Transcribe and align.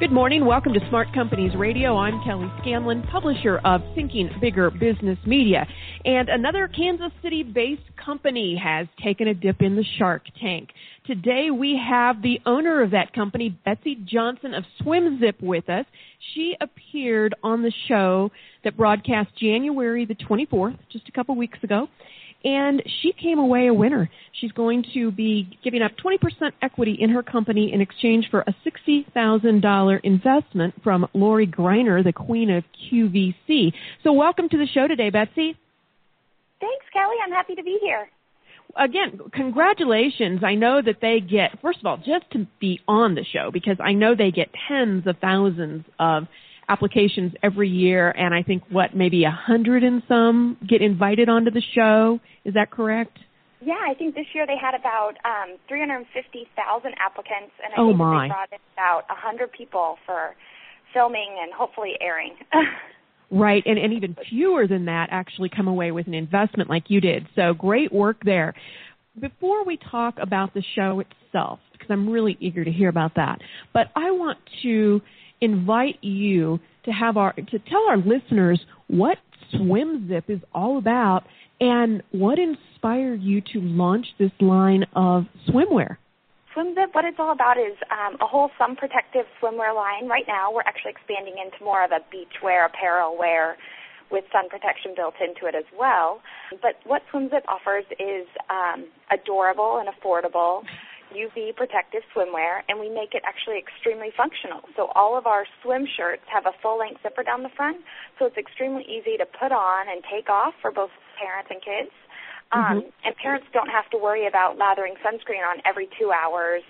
Good 0.00 0.12
morning. 0.12 0.46
Welcome 0.46 0.74
to 0.74 0.80
Smart 0.90 1.12
Companies 1.12 1.56
Radio. 1.56 1.96
I'm 1.96 2.22
Kelly 2.22 2.48
Scanlon, 2.60 3.02
publisher 3.10 3.58
of 3.64 3.80
Thinking 3.96 4.30
Bigger 4.40 4.70
Business 4.70 5.18
Media. 5.26 5.66
And 6.04 6.28
another 6.28 6.68
Kansas 6.68 7.10
City 7.20 7.42
based 7.42 7.82
company 7.96 8.56
has 8.62 8.86
taken 9.02 9.26
a 9.26 9.34
dip 9.34 9.60
in 9.60 9.74
the 9.74 9.84
shark 9.98 10.22
tank. 10.40 10.68
Today 11.04 11.50
we 11.50 11.76
have 11.84 12.22
the 12.22 12.38
owner 12.46 12.80
of 12.80 12.92
that 12.92 13.12
company, 13.12 13.58
Betsy 13.64 13.96
Johnson 14.04 14.54
of 14.54 14.62
SwimZip 14.80 15.42
with 15.42 15.68
us. 15.68 15.84
She 16.32 16.54
appeared 16.60 17.34
on 17.42 17.62
the 17.62 17.72
show 17.88 18.30
that 18.62 18.76
broadcast 18.76 19.30
January 19.36 20.04
the 20.04 20.14
24th, 20.14 20.78
just 20.92 21.08
a 21.08 21.12
couple 21.12 21.34
weeks 21.34 21.58
ago 21.64 21.88
and 22.44 22.82
she 23.00 23.12
came 23.12 23.38
away 23.38 23.66
a 23.66 23.74
winner. 23.74 24.08
She's 24.40 24.52
going 24.52 24.84
to 24.94 25.10
be 25.10 25.58
giving 25.64 25.82
up 25.82 25.92
20% 26.04 26.18
equity 26.62 26.96
in 26.98 27.10
her 27.10 27.22
company 27.22 27.72
in 27.72 27.80
exchange 27.80 28.28
for 28.30 28.44
a 28.46 28.54
$60,000 28.66 30.00
investment 30.04 30.74
from 30.82 31.06
Lori 31.14 31.46
Greiner, 31.46 32.02
the 32.04 32.12
queen 32.12 32.50
of 32.50 32.64
QVC. 32.90 33.72
So 34.04 34.12
welcome 34.12 34.48
to 34.50 34.56
the 34.56 34.66
show 34.72 34.86
today, 34.86 35.10
Betsy. 35.10 35.56
Thanks, 36.60 36.86
Kelly. 36.92 37.16
I'm 37.24 37.32
happy 37.32 37.54
to 37.54 37.62
be 37.62 37.78
here. 37.82 38.08
Again, 38.76 39.18
congratulations. 39.32 40.40
I 40.44 40.54
know 40.54 40.80
that 40.82 40.96
they 41.00 41.20
get, 41.20 41.60
first 41.60 41.80
of 41.80 41.86
all, 41.86 41.96
just 41.96 42.30
to 42.32 42.46
be 42.60 42.80
on 42.86 43.14
the 43.14 43.24
show, 43.24 43.50
because 43.52 43.78
I 43.80 43.94
know 43.94 44.14
they 44.14 44.30
get 44.30 44.50
tens 44.68 45.06
of 45.06 45.16
thousands 45.18 45.84
of 45.98 46.24
applications 46.68 47.32
every 47.42 47.68
year, 47.68 48.10
and 48.10 48.34
I 48.34 48.42
think 48.42 48.62
what 48.70 48.94
maybe 48.94 49.24
a 49.24 49.30
hundred 49.30 49.82
and 49.82 50.02
some 50.08 50.56
get 50.68 50.82
invited 50.82 51.28
onto 51.28 51.50
the 51.50 51.62
show. 51.74 52.20
Is 52.44 52.54
that 52.54 52.70
correct? 52.70 53.18
Yeah, 53.60 53.74
I 53.88 53.94
think 53.94 54.14
this 54.14 54.26
year 54.34 54.46
they 54.46 54.56
had 54.60 54.74
about 54.78 55.14
um, 55.24 55.56
350,000 55.66 56.94
applicants, 57.00 57.52
and 57.64 57.74
I 57.74 57.80
oh 57.80 57.88
think 57.88 57.98
my. 57.98 58.24
they 58.24 58.28
brought 58.28 58.52
in 58.52 58.58
about 58.74 59.02
100 59.08 59.52
people 59.52 59.96
for 60.06 60.34
filming 60.94 61.36
and 61.42 61.52
hopefully 61.52 61.94
airing. 62.00 62.34
right, 63.30 63.62
and, 63.66 63.78
and 63.78 63.92
even 63.94 64.16
fewer 64.30 64.66
than 64.68 64.84
that 64.84 65.08
actually 65.10 65.48
come 65.48 65.66
away 65.66 65.90
with 65.90 66.06
an 66.06 66.14
investment 66.14 66.70
like 66.70 66.84
you 66.88 67.00
did. 67.00 67.26
So 67.34 67.52
great 67.52 67.92
work 67.92 68.18
there. 68.24 68.54
Before 69.20 69.64
we 69.64 69.76
talk 69.90 70.14
about 70.20 70.54
the 70.54 70.62
show 70.76 71.00
itself, 71.00 71.58
because 71.72 71.88
I'm 71.90 72.08
really 72.08 72.36
eager 72.38 72.64
to 72.64 72.70
hear 72.70 72.88
about 72.88 73.16
that, 73.16 73.40
but 73.74 73.88
I 73.96 74.12
want 74.12 74.38
to 74.62 75.00
invite 75.40 75.98
you 76.02 76.58
to 76.84 76.90
have 76.90 77.16
our 77.16 77.32
to 77.32 77.58
tell 77.58 77.84
our 77.88 77.98
listeners 77.98 78.60
what 78.88 79.18
SwimZip 79.54 80.24
is 80.28 80.40
all 80.54 80.78
about 80.78 81.24
and 81.60 82.02
what 82.12 82.38
inspired 82.38 83.22
you 83.22 83.40
to 83.52 83.60
launch 83.60 84.06
this 84.18 84.30
line 84.40 84.84
of 84.94 85.24
swimwear. 85.48 85.96
SwimZip, 86.56 86.92
what 86.92 87.04
it's 87.04 87.18
all 87.18 87.32
about 87.32 87.58
is 87.58 87.76
um, 87.90 88.16
a 88.20 88.26
whole 88.26 88.50
sun 88.58 88.76
protective 88.76 89.26
swimwear 89.40 89.74
line. 89.74 90.08
Right 90.08 90.24
now, 90.26 90.52
we're 90.52 90.62
actually 90.62 90.92
expanding 90.92 91.34
into 91.42 91.62
more 91.62 91.84
of 91.84 91.90
a 91.92 92.00
beachwear, 92.14 92.66
apparel 92.66 93.16
wear 93.18 93.56
with 94.10 94.24
sun 94.32 94.48
protection 94.48 94.94
built 94.96 95.14
into 95.20 95.46
it 95.46 95.54
as 95.54 95.68
well. 95.78 96.20
But 96.62 96.80
what 96.84 97.02
SwimZip 97.12 97.42
offers 97.46 97.84
is 98.00 98.26
um, 98.48 98.86
adorable 99.12 99.78
and 99.78 99.88
affordable 99.88 100.62
UV 101.14 101.56
protective 101.56 102.02
swimwear, 102.14 102.60
and 102.68 102.78
we 102.78 102.88
make 102.88 103.14
it 103.14 103.22
actually 103.26 103.58
extremely 103.58 104.10
functional. 104.16 104.60
So 104.76 104.92
all 104.94 105.16
of 105.16 105.26
our 105.26 105.44
swim 105.62 105.86
shirts 105.86 106.22
have 106.32 106.46
a 106.46 106.52
full-length 106.62 107.02
zipper 107.02 107.22
down 107.22 107.42
the 107.42 107.52
front, 107.56 107.78
so 108.18 108.26
it's 108.26 108.36
extremely 108.36 108.84
easy 108.84 109.16
to 109.16 109.26
put 109.26 109.52
on 109.52 109.88
and 109.88 110.02
take 110.04 110.28
off 110.28 110.54
for 110.60 110.70
both 110.70 110.90
parents 111.18 111.50
and 111.50 111.60
kids. 111.60 111.94
Um, 112.50 112.62
mm-hmm. 112.62 112.88
and 113.04 113.16
parents 113.16 113.46
don't 113.52 113.68
have 113.68 113.90
to 113.90 113.98
worry 113.98 114.26
about 114.26 114.56
lathering 114.56 114.94
sunscreen 115.04 115.44
on 115.44 115.60
every 115.66 115.88
two 116.00 116.12
hours, 116.12 116.62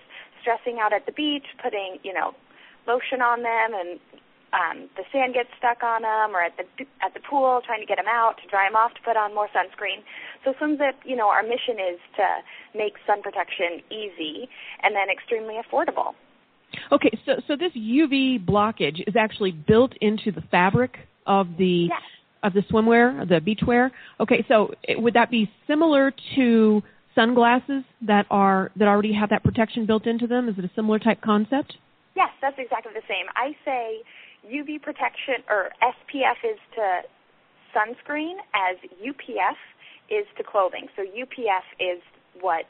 stressing 0.43 0.79
out 0.81 0.93
at 0.93 1.07
the 1.07 1.13
beach, 1.13 1.47
putting 1.63 1.99
you 2.03 2.13
know 2.13 2.35
lotion 2.87 3.23
on 3.23 3.43
them, 3.43 3.79
and 3.79 4.01
um, 4.53 4.89
the 4.97 5.05
sand 5.13 5.35
gets 5.35 5.51
stuck 5.59 5.83
on 5.83 6.03
them, 6.03 6.35
or 6.35 6.43
at 6.43 6.57
the 6.57 6.65
at 7.05 7.13
the 7.13 7.21
pool 7.21 7.61
trying 7.65 7.81
to 7.81 7.87
get 7.87 7.97
them 7.97 8.09
out 8.09 8.37
to 8.43 8.49
dry 8.49 8.67
them 8.69 8.77
off 8.77 8.95
to 8.95 9.03
put 9.05 9.17
on 9.17 9.35
more 9.35 9.49
sunscreen. 9.49 10.01
So 10.45 10.55
SwimZip, 10.57 11.05
you 11.05 11.17
know, 11.17 11.29
our 11.29 11.43
mission 11.43 11.77
is 11.77 12.01
to 12.17 12.27
make 12.77 12.95
sun 13.07 13.23
protection 13.23 13.85
easy 13.91 14.49
and 14.83 14.95
then 14.95 15.11
extremely 15.13 15.57
affordable. 15.61 16.15
Okay, 16.93 17.11
so 17.27 17.33
so 17.47 17.57
this 17.57 17.73
UV 17.77 18.45
blockage 18.45 19.03
is 19.07 19.17
actually 19.17 19.53
built 19.53 19.93
into 20.01 20.33
the 20.33 20.43
fabric 20.51 20.97
of 21.27 21.49
the 21.59 21.89
yes. 21.91 22.01
of 22.43 22.55
the 22.55 22.63
swimwear, 22.71 23.29
the 23.29 23.41
beachwear. 23.41 23.91
Okay, 24.21 24.45
so 24.49 24.73
it, 24.83 25.01
would 25.01 25.15
that 25.15 25.31
be 25.31 25.51
similar 25.67 26.13
to 26.37 26.83
sunglasses 27.15 27.85
that 28.03 28.27
are 28.31 28.71
that 28.77 28.89
already 28.89 29.13
have 29.13 29.31
that 29.31 29.45
protection 29.45 29.85
built 29.85 30.07
into 30.07 30.27
them? 30.27 30.49
Is 30.49 30.57
it 30.59 30.65
a 30.65 30.71
similar 30.75 30.99
type 30.99 31.21
concept? 31.21 31.75
Yes, 32.17 32.31
that's 32.41 32.57
exactly 32.59 32.93
the 32.95 33.07
same. 33.07 33.27
I 33.37 33.55
say 33.65 34.03
UV 34.49 34.81
protection 34.83 35.45
or 35.49 35.71
SPF 35.83 36.41
is 36.45 36.59
to 36.75 37.03
sunscreen 37.77 38.35
as 38.55 38.77
UPF 39.01 39.59
is 40.11 40.27
to 40.37 40.43
clothing. 40.43 40.89
So 40.97 41.03
UPF 41.03 41.67
is 41.79 42.03
what 42.41 42.65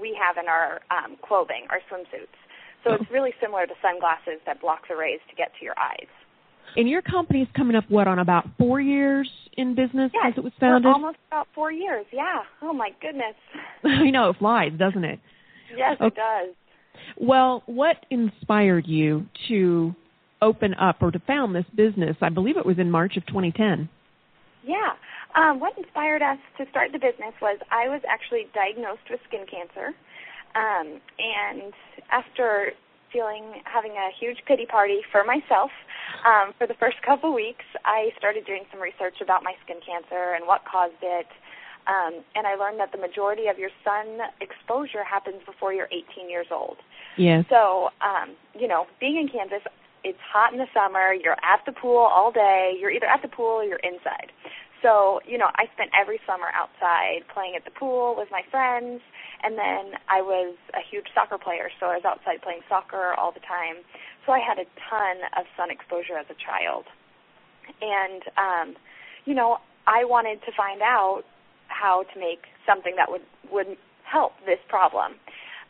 we 0.00 0.16
have 0.18 0.42
in 0.42 0.48
our 0.48 0.80
um, 0.90 1.16
clothing, 1.22 1.66
our 1.68 1.80
swimsuits. 1.90 2.36
So 2.84 2.94
it's 2.94 3.10
really 3.10 3.34
similar 3.42 3.66
to 3.66 3.74
sunglasses 3.82 4.40
that 4.46 4.60
block 4.60 4.88
the 4.88 4.96
rays 4.96 5.20
to 5.28 5.36
get 5.36 5.52
to 5.58 5.64
your 5.64 5.78
eyes. 5.78 6.08
And 6.76 6.88
your 6.88 7.02
company's 7.02 7.48
coming 7.54 7.76
up 7.76 7.84
what 7.88 8.06
on 8.06 8.18
about 8.18 8.46
four 8.56 8.80
years 8.80 9.28
in 9.54 9.74
business 9.74 10.10
yes, 10.14 10.32
as 10.32 10.38
it 10.38 10.44
was 10.44 10.52
founded? 10.58 10.90
almost 10.90 11.18
about 11.28 11.48
four 11.54 11.72
years. 11.72 12.06
Yeah. 12.12 12.42
Oh 12.62 12.72
my 12.72 12.90
goodness. 13.02 13.34
you 13.84 14.12
know 14.12 14.30
it 14.30 14.36
flies, 14.38 14.72
doesn't 14.78 15.04
it? 15.04 15.18
Yes, 15.76 15.96
okay. 16.00 16.06
it 16.06 16.14
does. 16.14 16.54
Well, 17.16 17.62
what 17.66 17.96
inspired 18.10 18.86
you 18.86 19.26
to 19.48 19.94
open 20.42 20.74
up 20.74 21.02
or 21.02 21.10
to 21.10 21.18
found 21.20 21.54
this 21.54 21.66
business? 21.74 22.16
I 22.20 22.28
believe 22.28 22.56
it 22.56 22.66
was 22.66 22.78
in 22.78 22.90
March 22.90 23.16
of 23.16 23.26
2010. 23.26 23.88
Yeah. 24.64 24.92
Um, 25.34 25.60
what 25.60 25.76
inspired 25.78 26.22
us 26.22 26.38
to 26.58 26.66
start 26.70 26.92
the 26.92 26.98
business 26.98 27.34
was 27.40 27.58
I 27.70 27.88
was 27.88 28.02
actually 28.08 28.48
diagnosed 28.54 29.06
with 29.10 29.20
skin 29.28 29.46
cancer. 29.46 29.94
Um, 30.54 31.00
and 31.18 31.72
after 32.10 32.72
feeling 33.12 33.62
having 33.64 33.92
a 33.92 34.10
huge 34.18 34.38
pity 34.46 34.66
party 34.66 35.00
for 35.10 35.24
myself 35.24 35.70
um, 36.26 36.54
for 36.58 36.66
the 36.66 36.74
first 36.74 36.96
couple 37.06 37.34
weeks, 37.34 37.64
I 37.84 38.10
started 38.18 38.46
doing 38.46 38.64
some 38.70 38.80
research 38.80 39.20
about 39.22 39.42
my 39.42 39.54
skin 39.64 39.78
cancer 39.84 40.34
and 40.34 40.46
what 40.46 40.62
caused 40.64 41.00
it. 41.02 41.26
Um, 41.86 42.22
and 42.34 42.46
I 42.46 42.54
learned 42.54 42.78
that 42.78 42.92
the 42.92 42.98
majority 42.98 43.48
of 43.48 43.58
your 43.58 43.70
sun 43.82 44.18
exposure 44.40 45.02
happens 45.02 45.42
before 45.46 45.72
you're 45.72 45.88
18 45.90 46.28
years 46.28 46.46
old. 46.50 46.76
Yes. 47.16 47.44
So, 47.48 47.88
um, 48.04 48.36
you 48.54 48.68
know, 48.68 48.86
being 49.00 49.16
in 49.16 49.28
Kansas, 49.28 49.62
it's 50.04 50.18
hot 50.20 50.52
in 50.52 50.58
the 50.58 50.68
summer. 50.72 51.12
You're 51.12 51.38
at 51.42 51.64
the 51.66 51.72
pool 51.72 51.98
all 51.98 52.32
day. 52.32 52.76
You're 52.78 52.90
either 52.90 53.06
at 53.06 53.22
the 53.22 53.28
pool 53.28 53.60
or 53.60 53.64
you're 53.64 53.82
inside. 53.82 54.32
So, 54.82 55.20
you 55.26 55.36
know, 55.36 55.50
I 55.56 55.68
spent 55.74 55.90
every 55.98 56.20
summer 56.26 56.48
outside 56.56 57.28
playing 57.32 57.54
at 57.54 57.64
the 57.64 57.70
pool 57.70 58.14
with 58.16 58.28
my 58.30 58.40
friends, 58.50 59.02
and 59.42 59.58
then 59.58 60.00
I 60.08 60.22
was 60.22 60.56
a 60.72 60.80
huge 60.80 61.06
soccer 61.14 61.36
player, 61.36 61.68
so 61.78 61.86
I 61.86 61.96
was 61.96 62.04
outside 62.04 62.40
playing 62.40 62.62
soccer 62.68 63.12
all 63.18 63.30
the 63.32 63.44
time. 63.44 63.84
So 64.24 64.32
I 64.32 64.40
had 64.40 64.58
a 64.58 64.64
ton 64.88 65.20
of 65.36 65.44
sun 65.56 65.70
exposure 65.70 66.16
as 66.16 66.26
a 66.30 66.38
child. 66.40 66.84
And 67.80 68.22
um, 68.36 68.76
you 69.24 69.34
know, 69.34 69.58
I 69.86 70.04
wanted 70.04 70.40
to 70.46 70.52
find 70.56 70.80
out 70.82 71.22
how 71.68 72.04
to 72.14 72.20
make 72.20 72.44
something 72.66 72.94
that 72.96 73.10
would 73.10 73.22
would 73.52 73.76
help 74.04 74.32
this 74.46 74.58
problem. 74.68 75.14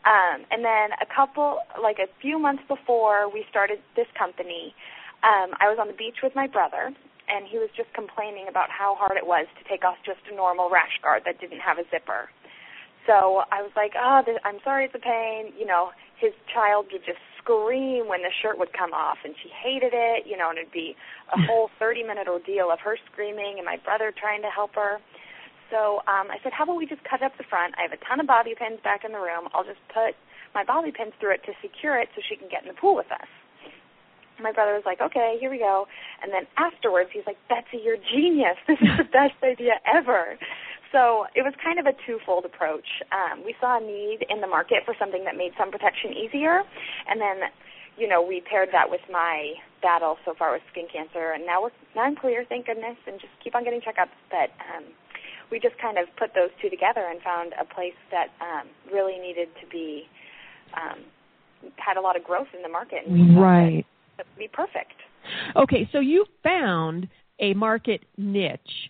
Um, 0.01 0.45
and 0.49 0.65
then 0.65 0.97
a 0.97 1.05
couple, 1.05 1.59
like 1.81 1.99
a 1.99 2.09
few 2.21 2.39
months 2.39 2.63
before 2.67 3.29
we 3.29 3.45
started 3.49 3.79
this 3.95 4.07
company, 4.17 4.73
um, 5.21 5.53
I 5.61 5.69
was 5.69 5.77
on 5.79 5.87
the 5.87 5.93
beach 5.93 6.25
with 6.25 6.33
my 6.33 6.47
brother, 6.47 6.89
and 7.29 7.45
he 7.45 7.61
was 7.61 7.69
just 7.77 7.93
complaining 7.93 8.49
about 8.49 8.69
how 8.73 8.97
hard 8.97 9.17
it 9.17 9.27
was 9.27 9.45
to 9.61 9.63
take 9.69 9.85
off 9.85 9.97
just 10.03 10.19
a 10.31 10.35
normal 10.35 10.69
rash 10.69 10.97
guard 11.03 11.21
that 11.25 11.39
didn't 11.39 11.61
have 11.61 11.77
a 11.77 11.85
zipper. 11.93 12.29
So 13.05 13.45
I 13.49 13.61
was 13.61 13.71
like, 13.75 13.93
oh, 13.97 14.21
this, 14.25 14.37
I'm 14.45 14.57
sorry, 14.63 14.85
it's 14.85 14.95
a 14.95 15.01
pain. 15.01 15.53
You 15.57 15.65
know, 15.65 15.91
his 16.17 16.33
child 16.53 16.87
would 16.91 17.05
just 17.05 17.21
scream 17.37 18.07
when 18.07 18.21
the 18.21 18.33
shirt 18.41 18.57
would 18.57 18.73
come 18.73 18.93
off, 18.93 19.17
and 19.25 19.33
she 19.41 19.49
hated 19.49 19.93
it. 19.93 20.25
You 20.25 20.37
know, 20.37 20.49
and 20.49 20.57
it'd 20.57 20.73
be 20.73 20.95
a 21.33 21.37
whole 21.49 21.69
30-minute 21.81 22.27
ordeal 22.27 22.69
of 22.71 22.79
her 22.81 22.97
screaming 23.11 23.57
and 23.57 23.65
my 23.65 23.77
brother 23.77 24.13
trying 24.13 24.41
to 24.41 24.49
help 24.49 24.75
her. 24.75 24.97
So 25.71 26.03
um, 26.05 26.27
I 26.27 26.37
said, 26.43 26.51
how 26.51 26.65
about 26.67 26.75
we 26.75 26.85
just 26.85 27.03
cut 27.07 27.23
up 27.23 27.31
the 27.39 27.47
front? 27.47 27.73
I 27.79 27.87
have 27.87 27.95
a 27.95 28.01
ton 28.05 28.19
of 28.19 28.27
bobby 28.27 28.53
pins 28.53 28.79
back 28.83 29.01
in 29.07 29.11
the 29.15 29.23
room. 29.23 29.47
I'll 29.55 29.63
just 29.63 29.81
put 29.89 30.13
my 30.53 30.63
bobby 30.63 30.91
pins 30.91 31.15
through 31.19 31.39
it 31.39 31.41
to 31.47 31.55
secure 31.63 31.97
it 31.97 32.09
so 32.13 32.21
she 32.27 32.35
can 32.35 32.51
get 32.51 32.61
in 32.61 32.67
the 32.67 32.75
pool 32.75 32.95
with 32.95 33.09
us. 33.11 33.27
My 34.43 34.51
brother 34.51 34.73
was 34.73 34.83
like, 34.85 34.99
okay, 34.99 35.37
here 35.39 35.49
we 35.49 35.59
go. 35.59 35.87
And 36.21 36.33
then 36.33 36.43
afterwards, 36.57 37.09
he's 37.13 37.23
like, 37.25 37.37
Betsy, 37.47 37.79
you're 37.83 38.01
genius. 38.11 38.57
This 38.67 38.81
is 38.81 38.97
the 38.97 39.09
best 39.09 39.37
idea 39.43 39.79
ever. 39.87 40.35
So 40.91 41.25
it 41.35 41.41
was 41.41 41.53
kind 41.63 41.79
of 41.79 41.87
a 41.87 41.95
twofold 42.05 42.43
approach. 42.43 42.87
Um, 43.15 43.45
we 43.45 43.55
saw 43.61 43.79
a 43.79 43.81
need 43.81 44.27
in 44.27 44.41
the 44.41 44.47
market 44.47 44.83
for 44.83 44.93
something 44.99 45.23
that 45.23 45.37
made 45.37 45.53
sun 45.57 45.71
protection 45.71 46.11
easier, 46.11 46.63
and 47.07 47.21
then, 47.21 47.47
you 47.95 48.07
know, 48.11 48.21
we 48.21 48.43
paired 48.43 48.69
that 48.73 48.91
with 48.91 48.99
my 49.09 49.55
battle 49.81 50.17
so 50.25 50.35
far 50.37 50.51
with 50.51 50.61
skin 50.71 50.87
cancer, 50.91 51.31
and 51.31 51.45
now 51.45 51.63
we're 51.63 51.75
now 51.95 52.03
I'm 52.03 52.15
clear, 52.15 52.43
thank 52.47 52.67
goodness, 52.67 52.97
and 53.07 53.19
just 53.19 53.31
keep 53.41 53.55
on 53.55 53.63
getting 53.63 53.79
checkups. 53.79 54.11
But 54.29 54.51
um, 54.59 54.91
we 55.51 55.59
just 55.59 55.77
kind 55.79 55.97
of 55.97 56.07
put 56.17 56.33
those 56.33 56.49
two 56.61 56.69
together 56.69 57.05
and 57.09 57.21
found 57.21 57.53
a 57.59 57.65
place 57.65 57.97
that 58.09 58.27
um, 58.39 58.67
really 58.91 59.19
needed 59.19 59.49
to 59.61 59.67
be 59.67 60.03
um, 60.75 60.99
had 61.75 61.97
a 61.97 62.01
lot 62.01 62.15
of 62.15 62.23
growth 62.23 62.47
in 62.55 62.61
the 62.61 62.69
market. 62.69 63.05
And 63.05 63.39
right. 63.39 63.85
To 64.17 64.23
be 64.37 64.47
perfect. 64.47 64.93
Okay, 65.55 65.89
so 65.91 65.99
you 65.99 66.25
found 66.43 67.07
a 67.39 67.53
market 67.53 68.01
niche. 68.17 68.89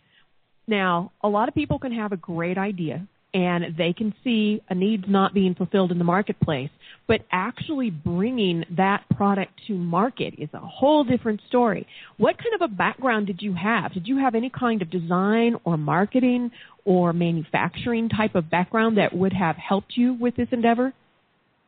Now, 0.67 1.11
a 1.21 1.27
lot 1.27 1.49
of 1.49 1.55
people 1.55 1.79
can 1.79 1.91
have 1.91 2.11
a 2.11 2.17
great 2.17 2.57
idea 2.57 3.07
and 3.33 3.75
they 3.77 3.93
can 3.93 4.13
see 4.23 4.61
a 4.69 4.75
needs 4.75 5.05
not 5.07 5.33
being 5.33 5.55
fulfilled 5.55 5.91
in 5.91 5.97
the 5.97 6.03
marketplace. 6.03 6.69
But 7.07 7.21
actually 7.31 7.89
bringing 7.89 8.63
that 8.77 9.03
product 9.15 9.53
to 9.67 9.73
market 9.73 10.35
is 10.37 10.49
a 10.53 10.59
whole 10.59 11.03
different 11.03 11.41
story. 11.47 11.87
What 12.17 12.37
kind 12.37 12.53
of 12.55 12.61
a 12.61 12.73
background 12.73 13.27
did 13.27 13.41
you 13.41 13.53
have? 13.53 13.93
Did 13.93 14.07
you 14.07 14.17
have 14.17 14.35
any 14.35 14.49
kind 14.49 14.81
of 14.81 14.89
design 14.89 15.55
or 15.63 15.77
marketing 15.77 16.51
or 16.85 17.13
manufacturing 17.13 18.09
type 18.09 18.35
of 18.35 18.49
background 18.49 18.97
that 18.97 19.15
would 19.15 19.33
have 19.33 19.55
helped 19.55 19.93
you 19.95 20.13
with 20.13 20.35
this 20.35 20.47
endeavor? 20.51 20.93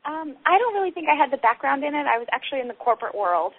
Um, 0.05 0.35
I 0.45 0.57
don't 0.57 0.73
really 0.73 0.91
think 0.91 1.07
I 1.07 1.15
had 1.15 1.31
the 1.31 1.41
background 1.41 1.83
in 1.83 1.95
it. 1.95 2.05
I 2.07 2.17
was 2.17 2.27
actually 2.33 2.59
in 2.59 2.67
the 2.67 2.73
corporate 2.73 3.15
world, 3.15 3.53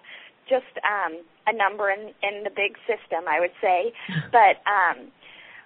just 0.49 0.65
um, 0.85 1.23
a 1.47 1.57
number 1.57 1.91
in, 1.91 2.13
in 2.23 2.45
the 2.45 2.51
big 2.51 2.77
system, 2.87 3.25
I 3.29 3.41
would 3.41 3.53
say. 3.63 3.93
But 4.31 4.61
um, 4.69 5.09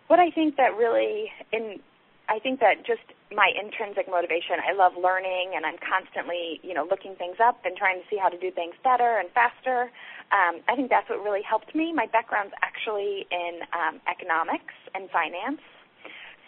what 0.07 0.21
I 0.21 0.31
think 0.31 0.57
that 0.57 0.77
really 0.77 1.31
in 1.53 1.81
I 2.29 2.39
think 2.39 2.61
that 2.61 2.85
just 2.85 3.05
my 3.33 3.53
intrinsic 3.57 4.09
motivation, 4.09 4.61
I 4.61 4.77
love 4.77 4.93
learning 5.01 5.53
and 5.57 5.65
I'm 5.65 5.81
constantly, 5.81 6.61
you 6.63 6.73
know, 6.73 6.85
looking 6.85 7.17
things 7.17 7.37
up 7.41 7.65
and 7.65 7.77
trying 7.77 8.01
to 8.01 8.07
see 8.09 8.17
how 8.21 8.29
to 8.29 8.39
do 8.39 8.51
things 8.51 8.75
better 8.85 9.17
and 9.17 9.29
faster. 9.33 9.91
Um, 10.29 10.61
I 10.69 10.77
think 10.77 10.93
that's 10.93 11.09
what 11.09 11.25
really 11.25 11.43
helped 11.43 11.75
me. 11.75 11.93
My 11.93 12.07
background's 12.07 12.53
actually 12.61 13.25
in 13.33 13.65
um, 13.73 14.01
economics 14.05 14.77
and 14.95 15.09
finance. 15.09 15.61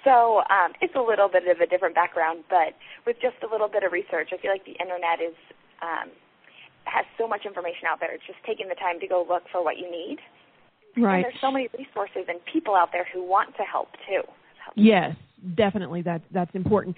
So 0.05 0.45
um, 0.49 0.73
it's 0.81 0.97
a 0.97 1.01
little 1.01 1.29
bit 1.29 1.49
of 1.49 1.61
a 1.61 1.67
different 1.67 1.95
background, 1.95 2.45
but 2.49 2.77
with 3.05 3.17
just 3.21 3.37
a 3.45 3.49
little 3.49 3.69
bit 3.69 3.85
of 3.85 3.93
research, 3.93 4.33
I 4.33 4.41
feel 4.41 4.51
like 4.51 4.65
the 4.65 4.77
internet 4.81 5.21
is 5.21 5.37
um, 5.81 6.09
has 6.85 7.05
so 7.19 7.29
much 7.29 7.45
information 7.45 7.85
out 7.89 8.01
there. 8.01 8.13
It's 8.13 8.25
just 8.27 8.41
taking 8.45 8.69
the 8.69 8.75
time 8.75 9.01
to 9.01 9.07
go 9.07 9.25
look 9.29 9.45
for 9.53 9.63
what 9.63 9.77
you 9.77 9.91
need. 9.91 10.19
Right. 10.97 11.17
And 11.17 11.25
there's 11.25 11.41
so 11.41 11.51
many 11.53 11.69
resources 11.77 12.25
and 12.29 12.41
people 12.51 12.75
out 12.75 12.93
there 12.93 13.07
who 13.13 13.23
want 13.23 13.57
to 13.57 13.63
help 13.63 13.93
too. 14.09 14.25
Yes, 14.77 15.17
definitely 15.57 16.03
that 16.03 16.23
that's 16.33 16.55
important. 16.55 16.97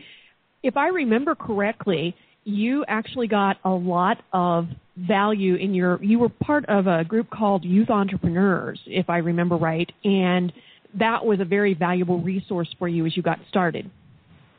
If 0.62 0.76
I 0.76 0.88
remember 0.88 1.34
correctly, 1.34 2.14
you 2.44 2.84
actually 2.88 3.28
got 3.28 3.56
a 3.64 3.70
lot 3.70 4.18
of 4.32 4.66
value 4.96 5.54
in 5.54 5.74
your 5.74 6.02
you 6.02 6.18
were 6.18 6.28
part 6.28 6.64
of 6.66 6.86
a 6.86 7.04
group 7.04 7.30
called 7.30 7.64
Youth 7.64 7.90
Entrepreneurs, 7.90 8.80
if 8.86 9.08
I 9.08 9.18
remember 9.18 9.56
right, 9.56 9.90
and 10.04 10.52
that 10.98 11.24
was 11.24 11.40
a 11.40 11.44
very 11.44 11.74
valuable 11.74 12.20
resource 12.20 12.68
for 12.78 12.88
you 12.88 13.06
as 13.06 13.16
you 13.16 13.22
got 13.22 13.38
started. 13.48 13.90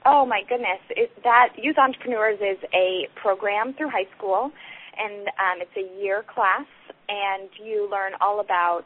Oh 0.06 0.26
my 0.26 0.42
goodness! 0.50 0.80
It, 0.90 1.12
that 1.24 1.50
Youth 1.58 1.78
Entrepreneurs 1.78 2.40
is 2.42 2.58
a 2.74 3.08
program 3.22 3.74
through 3.78 3.90
high 3.90 4.08
school, 4.18 4.52
and 4.98 5.28
um, 5.28 5.62
it's 5.62 5.78
a 5.78 6.02
year 6.02 6.24
class, 6.34 6.66
and 7.08 7.50
you 7.64 7.88
learn 7.92 8.14
all 8.20 8.40
about 8.40 8.86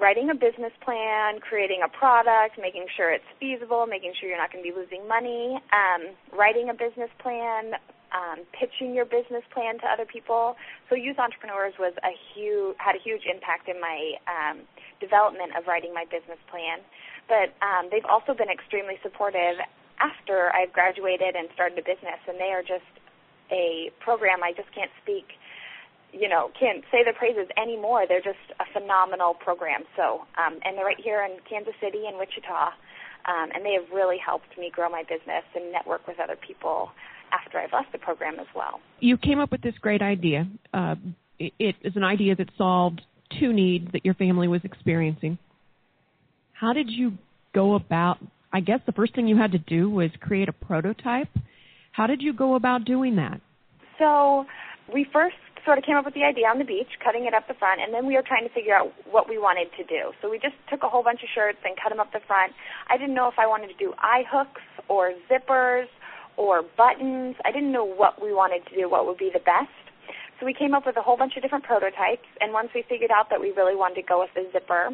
writing 0.00 0.30
a 0.30 0.34
business 0.34 0.72
plan, 0.82 1.38
creating 1.40 1.82
a 1.84 1.88
product, 1.88 2.56
making 2.58 2.86
sure 2.96 3.12
it's 3.12 3.28
feasible, 3.38 3.86
making 3.86 4.12
sure 4.18 4.28
you're 4.28 4.40
not 4.40 4.50
going 4.50 4.64
to 4.64 4.68
be 4.68 4.74
losing 4.74 5.06
money, 5.06 5.60
um, 5.70 6.16
writing 6.32 6.70
a 6.70 6.74
business 6.74 7.10
plan, 7.20 7.76
um, 8.10 8.42
pitching 8.56 8.94
your 8.94 9.04
business 9.04 9.44
plan 9.52 9.78
to 9.78 9.86
other 9.86 10.08
people. 10.08 10.56
So 10.88 10.96
Youth 10.96 11.20
Entrepreneurs 11.20 11.74
was 11.78 11.92
a 12.02 12.10
huge 12.34 12.74
had 12.78 12.96
a 12.96 13.02
huge 13.02 13.22
impact 13.28 13.68
in 13.68 13.80
my 13.80 14.16
um, 14.26 14.64
development 14.98 15.52
of 15.54 15.68
writing 15.68 15.94
my 15.94 16.08
business 16.08 16.40
plan. 16.50 16.80
But 17.28 17.54
um, 17.62 17.92
they've 17.92 18.08
also 18.08 18.34
been 18.34 18.50
extremely 18.50 18.98
supportive 19.04 19.62
after 20.00 20.50
I've 20.56 20.72
graduated 20.72 21.36
and 21.36 21.46
started 21.54 21.78
a 21.78 21.84
business, 21.84 22.18
and 22.26 22.40
they 22.40 22.50
are 22.50 22.64
just 22.64 22.88
a 23.52 23.92
program 24.00 24.42
I 24.42 24.52
just 24.56 24.72
can't 24.74 24.90
speak 25.02 25.28
you 26.12 26.28
know, 26.28 26.50
can't 26.58 26.84
say 26.90 27.04
the 27.04 27.12
praises 27.16 27.48
anymore. 27.56 28.04
They're 28.08 28.22
just 28.22 28.38
a 28.58 28.64
phenomenal 28.72 29.34
program. 29.34 29.82
So, 29.96 30.26
um, 30.38 30.58
and 30.64 30.76
they're 30.76 30.84
right 30.84 31.00
here 31.02 31.22
in 31.22 31.38
Kansas 31.48 31.74
City 31.80 32.04
and 32.06 32.18
Wichita, 32.18 32.72
um, 33.26 33.50
and 33.54 33.64
they 33.64 33.74
have 33.74 33.90
really 33.94 34.18
helped 34.18 34.56
me 34.58 34.70
grow 34.72 34.88
my 34.88 35.02
business 35.02 35.44
and 35.54 35.72
network 35.72 36.06
with 36.06 36.18
other 36.20 36.36
people 36.36 36.90
after 37.32 37.58
I've 37.58 37.72
left 37.72 37.92
the 37.92 37.98
program 37.98 38.38
as 38.40 38.46
well. 38.54 38.80
You 38.98 39.16
came 39.16 39.38
up 39.38 39.52
with 39.52 39.62
this 39.62 39.74
great 39.80 40.02
idea. 40.02 40.48
Uh, 40.74 40.96
it, 41.38 41.52
it 41.58 41.76
is 41.82 41.94
an 41.96 42.04
idea 42.04 42.34
that 42.36 42.48
solved 42.58 43.00
two 43.38 43.52
needs 43.52 43.90
that 43.92 44.04
your 44.04 44.14
family 44.14 44.48
was 44.48 44.60
experiencing. 44.64 45.38
How 46.52 46.72
did 46.72 46.90
you 46.90 47.12
go 47.54 47.74
about? 47.74 48.18
I 48.52 48.60
guess 48.60 48.80
the 48.84 48.92
first 48.92 49.14
thing 49.14 49.28
you 49.28 49.36
had 49.36 49.52
to 49.52 49.58
do 49.58 49.88
was 49.88 50.10
create 50.20 50.48
a 50.48 50.52
prototype. 50.52 51.28
How 51.92 52.06
did 52.06 52.20
you 52.20 52.32
go 52.32 52.54
about 52.56 52.84
doing 52.84 53.16
that? 53.16 53.40
So 53.98 54.46
we 54.92 55.06
first 55.12 55.36
sort 55.64 55.78
of 55.78 55.84
came 55.84 55.96
up 55.96 56.04
with 56.04 56.14
the 56.14 56.24
idea 56.24 56.46
on 56.46 56.58
the 56.58 56.64
beach, 56.64 56.98
cutting 57.02 57.26
it 57.26 57.34
up 57.34 57.48
the 57.48 57.54
front, 57.54 57.80
and 57.80 57.92
then 57.92 58.06
we 58.06 58.14
were 58.14 58.22
trying 58.22 58.46
to 58.46 58.52
figure 58.52 58.74
out 58.74 58.92
what 59.10 59.28
we 59.28 59.38
wanted 59.38 59.68
to 59.76 59.84
do. 59.84 60.12
So 60.20 60.30
we 60.30 60.38
just 60.38 60.54
took 60.68 60.82
a 60.82 60.88
whole 60.88 61.02
bunch 61.02 61.22
of 61.22 61.28
shirts 61.34 61.58
and 61.64 61.76
cut 61.76 61.90
them 61.90 62.00
up 62.00 62.12
the 62.12 62.20
front. 62.26 62.52
I 62.88 62.96
didn't 62.96 63.14
know 63.14 63.28
if 63.28 63.38
I 63.38 63.46
wanted 63.46 63.68
to 63.68 63.78
do 63.78 63.92
eye 63.98 64.24
hooks 64.30 64.62
or 64.88 65.12
zippers 65.30 65.86
or 66.36 66.62
buttons. 66.76 67.36
I 67.44 67.52
didn't 67.52 67.72
know 67.72 67.84
what 67.84 68.22
we 68.22 68.32
wanted 68.32 68.66
to 68.68 68.74
do, 68.74 68.88
what 68.88 69.06
would 69.06 69.18
be 69.18 69.30
the 69.32 69.40
best. 69.40 69.72
So 70.38 70.46
we 70.46 70.54
came 70.54 70.72
up 70.72 70.86
with 70.86 70.96
a 70.96 71.02
whole 71.02 71.18
bunch 71.18 71.36
of 71.36 71.42
different 71.42 71.64
prototypes, 71.64 72.24
and 72.40 72.54
once 72.54 72.70
we 72.74 72.82
figured 72.88 73.10
out 73.10 73.28
that 73.28 73.40
we 73.40 73.52
really 73.52 73.76
wanted 73.76 74.00
to 74.00 74.06
go 74.08 74.20
with 74.20 74.30
the 74.34 74.48
zipper, 74.52 74.88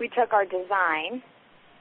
we 0.00 0.08
took 0.08 0.32
our 0.32 0.46
design 0.46 1.22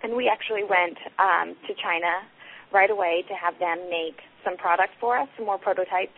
and 0.04 0.16
we 0.16 0.28
actually 0.28 0.64
went 0.64 1.00
um, 1.18 1.56
to 1.66 1.74
China 1.74 2.28
right 2.74 2.92
away 2.92 3.24
to 3.30 3.34
have 3.34 3.58
them 3.58 3.90
make 3.90 4.20
some 4.44 4.58
products 4.58 4.94
for 5.00 5.18
us, 5.18 5.30
some 5.38 5.46
more 5.46 5.58
prototypes 5.58 6.12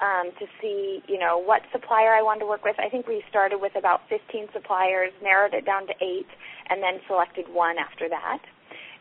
um, 0.00 0.32
to 0.40 0.46
see, 0.60 1.02
you 1.06 1.18
know, 1.18 1.36
what 1.36 1.62
supplier 1.72 2.12
I 2.12 2.22
wanted 2.22 2.40
to 2.40 2.46
work 2.46 2.64
with. 2.64 2.76
I 2.80 2.88
think 2.88 3.06
we 3.06 3.22
started 3.28 3.60
with 3.60 3.76
about 3.76 4.00
15 4.08 4.48
suppliers, 4.52 5.12
narrowed 5.22 5.52
it 5.52 5.64
down 5.64 5.86
to 5.86 5.94
eight, 6.00 6.28
and 6.68 6.82
then 6.82 7.00
selected 7.06 7.46
one 7.52 7.76
after 7.76 8.08
that. 8.08 8.40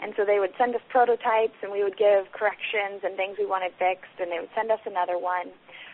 And 0.02 0.14
so 0.16 0.24
they 0.24 0.40
would 0.40 0.52
send 0.58 0.76
us 0.76 0.82
prototypes, 0.90 1.56
and 1.64 1.72
we 1.72 1.84
would 1.84 1.98
give 1.98 2.32
corrections 2.32 3.04
and 3.04 3.16
things 3.16 3.36
we 3.40 3.46
wanted 3.46 3.72
fixed, 3.80 4.16
and 4.20 4.32
they 4.32 4.40
would 4.40 4.52
send 4.56 4.72
us 4.72 4.80
another 4.86 5.18
one. 5.18 5.52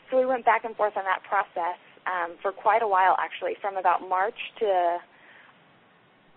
So 0.09 0.17
we 0.17 0.25
went 0.25 0.45
back 0.45 0.65
and 0.65 0.75
forth 0.75 0.93
on 0.97 1.05
that 1.05 1.21
process 1.25 1.77
um, 2.05 2.37
for 2.41 2.51
quite 2.51 2.81
a 2.81 2.87
while, 2.87 3.15
actually, 3.17 3.57
from 3.61 3.77
about 3.77 4.07
March 4.07 4.37
to 4.59 4.97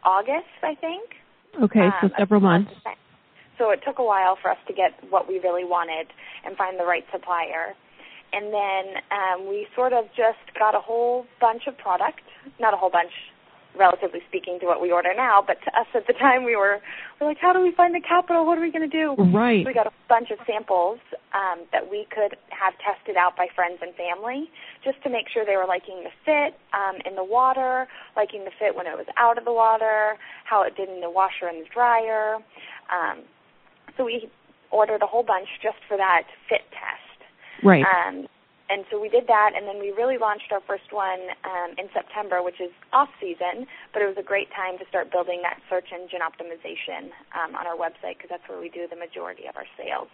August, 0.04 0.60
I 0.62 0.74
think. 0.76 1.16
Okay, 1.60 1.88
so 2.00 2.08
um, 2.08 2.12
several 2.18 2.40
months. 2.40 2.72
So 3.58 3.70
it 3.70 3.80
took 3.84 3.98
a 3.98 4.04
while 4.04 4.38
for 4.40 4.50
us 4.50 4.58
to 4.68 4.72
get 4.72 4.92
what 5.10 5.28
we 5.28 5.40
really 5.40 5.64
wanted 5.64 6.06
and 6.44 6.56
find 6.56 6.78
the 6.78 6.84
right 6.84 7.04
supplier 7.12 7.74
and 8.32 8.52
then 8.52 8.84
um, 9.10 9.48
we 9.48 9.66
sort 9.74 9.92
of 9.92 10.04
just 10.16 10.42
got 10.58 10.74
a 10.74 10.80
whole 10.80 11.26
bunch 11.40 11.62
of 11.66 11.76
product, 11.78 12.20
not 12.60 12.74
a 12.74 12.76
whole 12.76 12.90
bunch, 12.90 13.12
relatively 13.78 14.20
speaking 14.28 14.58
to 14.60 14.66
what 14.66 14.82
we 14.82 14.90
order 14.90 15.10
now, 15.16 15.42
but 15.44 15.56
to 15.64 15.70
us 15.78 15.86
at 15.94 16.06
the 16.06 16.12
time 16.12 16.44
we 16.44 16.56
were 16.56 16.80
we're 17.20 17.28
like, 17.28 17.38
how 17.40 17.52
do 17.52 17.60
we 17.60 17.72
find 17.72 17.94
the 17.94 18.00
capital? 18.00 18.44
What 18.44 18.58
are 18.58 18.60
we 18.60 18.72
going 18.72 18.88
to 18.88 18.90
do? 18.90 19.14
Right. 19.32 19.64
So 19.64 19.70
we 19.70 19.74
got 19.74 19.86
a 19.86 19.94
bunch 20.08 20.30
of 20.30 20.38
samples 20.46 20.98
um, 21.32 21.64
that 21.72 21.90
we 21.90 22.06
could 22.10 22.36
have 22.50 22.74
tested 22.82 23.16
out 23.16 23.36
by 23.36 23.46
friends 23.54 23.78
and 23.80 23.94
family, 23.94 24.50
just 24.84 25.02
to 25.04 25.10
make 25.10 25.26
sure 25.32 25.44
they 25.46 25.56
were 25.56 25.66
liking 25.66 26.02
the 26.02 26.14
fit 26.24 26.58
um, 26.74 26.98
in 27.06 27.14
the 27.14 27.24
water, 27.24 27.86
liking 28.16 28.44
the 28.44 28.54
fit 28.58 28.74
when 28.74 28.86
it 28.86 28.96
was 28.96 29.06
out 29.16 29.38
of 29.38 29.44
the 29.44 29.52
water, 29.52 30.18
how 30.44 30.62
it 30.62 30.76
did 30.76 30.88
in 30.88 31.00
the 31.00 31.10
washer 31.10 31.46
and 31.46 31.62
the 31.62 31.68
dryer. 31.72 32.36
Um, 32.90 33.22
so 33.96 34.04
we 34.04 34.28
ordered 34.70 35.02
a 35.02 35.06
whole 35.06 35.24
bunch 35.24 35.48
just 35.62 35.78
for 35.88 35.96
that 35.96 36.22
fit 36.48 36.66
test. 36.70 37.07
Right. 37.62 37.84
Um, 37.84 38.26
and 38.70 38.84
so 38.90 39.00
we 39.00 39.08
did 39.08 39.26
that, 39.28 39.52
and 39.56 39.66
then 39.66 39.80
we 39.80 39.92
really 39.92 40.18
launched 40.18 40.52
our 40.52 40.60
first 40.66 40.92
one 40.92 41.20
um, 41.44 41.70
in 41.78 41.88
September, 41.94 42.42
which 42.42 42.60
is 42.60 42.70
off 42.92 43.08
season, 43.18 43.66
but 43.94 44.02
it 44.02 44.06
was 44.06 44.16
a 44.18 44.22
great 44.22 44.48
time 44.54 44.76
to 44.78 44.84
start 44.88 45.10
building 45.10 45.40
that 45.42 45.58
search 45.70 45.88
engine 45.92 46.20
optimization 46.20 47.08
um, 47.32 47.54
on 47.54 47.66
our 47.66 47.76
website 47.76 48.18
because 48.18 48.28
that's 48.28 48.46
where 48.46 48.60
we 48.60 48.68
do 48.68 48.86
the 48.88 48.96
majority 48.96 49.44
of 49.48 49.56
our 49.56 49.64
sales. 49.78 50.08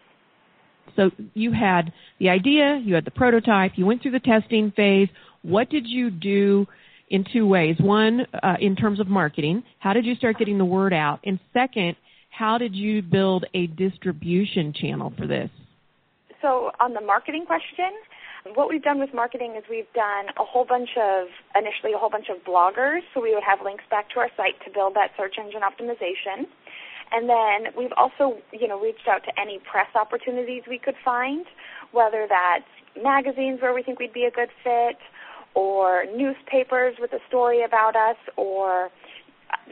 So 0.94 1.10
you 1.34 1.50
had 1.50 1.92
the 2.20 2.28
idea, 2.28 2.80
you 2.84 2.94
had 2.94 3.04
the 3.04 3.10
prototype, 3.10 3.72
you 3.74 3.86
went 3.86 4.02
through 4.02 4.12
the 4.12 4.20
testing 4.20 4.70
phase. 4.76 5.08
What 5.42 5.68
did 5.68 5.86
you 5.86 6.10
do 6.10 6.66
in 7.08 7.24
two 7.32 7.46
ways? 7.46 7.76
One, 7.80 8.26
uh, 8.42 8.56
in 8.60 8.76
terms 8.76 9.00
of 9.00 9.08
marketing, 9.08 9.64
how 9.78 9.94
did 9.94 10.06
you 10.06 10.14
start 10.14 10.38
getting 10.38 10.58
the 10.58 10.64
word 10.64 10.92
out? 10.92 11.20
And 11.24 11.40
second, 11.52 11.96
how 12.30 12.58
did 12.58 12.74
you 12.74 13.02
build 13.02 13.46
a 13.54 13.66
distribution 13.66 14.72
channel 14.72 15.12
for 15.16 15.26
this? 15.26 15.50
So, 16.44 16.72
on 16.78 16.92
the 16.92 17.00
marketing 17.00 17.46
question, 17.46 17.96
what 18.52 18.68
we've 18.68 18.82
done 18.82 19.00
with 19.00 19.14
marketing 19.14 19.54
is 19.56 19.64
we've 19.70 19.90
done 19.94 20.26
a 20.36 20.44
whole 20.44 20.66
bunch 20.66 20.90
of, 21.00 21.28
initially 21.56 21.94
a 21.94 21.96
whole 21.96 22.10
bunch 22.10 22.28
of 22.28 22.44
bloggers, 22.44 23.00
so 23.14 23.22
we 23.22 23.32
would 23.32 23.42
have 23.42 23.64
links 23.64 23.84
back 23.88 24.10
to 24.10 24.20
our 24.20 24.28
site 24.36 24.60
to 24.66 24.70
build 24.70 24.92
that 24.92 25.12
search 25.16 25.36
engine 25.40 25.62
optimization. 25.64 26.44
And 27.12 27.30
then 27.30 27.72
we've 27.72 27.96
also, 27.96 28.42
you 28.52 28.68
know, 28.68 28.78
reached 28.78 29.08
out 29.08 29.24
to 29.24 29.32
any 29.40 29.58
press 29.58 29.88
opportunities 29.94 30.64
we 30.68 30.76
could 30.76 30.96
find, 31.02 31.46
whether 31.92 32.26
that's 32.28 32.68
magazines 33.02 33.62
where 33.62 33.72
we 33.72 33.82
think 33.82 33.98
we'd 33.98 34.12
be 34.12 34.24
a 34.24 34.30
good 34.30 34.50
fit, 34.62 34.98
or 35.54 36.04
newspapers 36.14 36.96
with 37.00 37.14
a 37.14 37.20
story 37.26 37.64
about 37.64 37.96
us, 37.96 38.20
or 38.36 38.90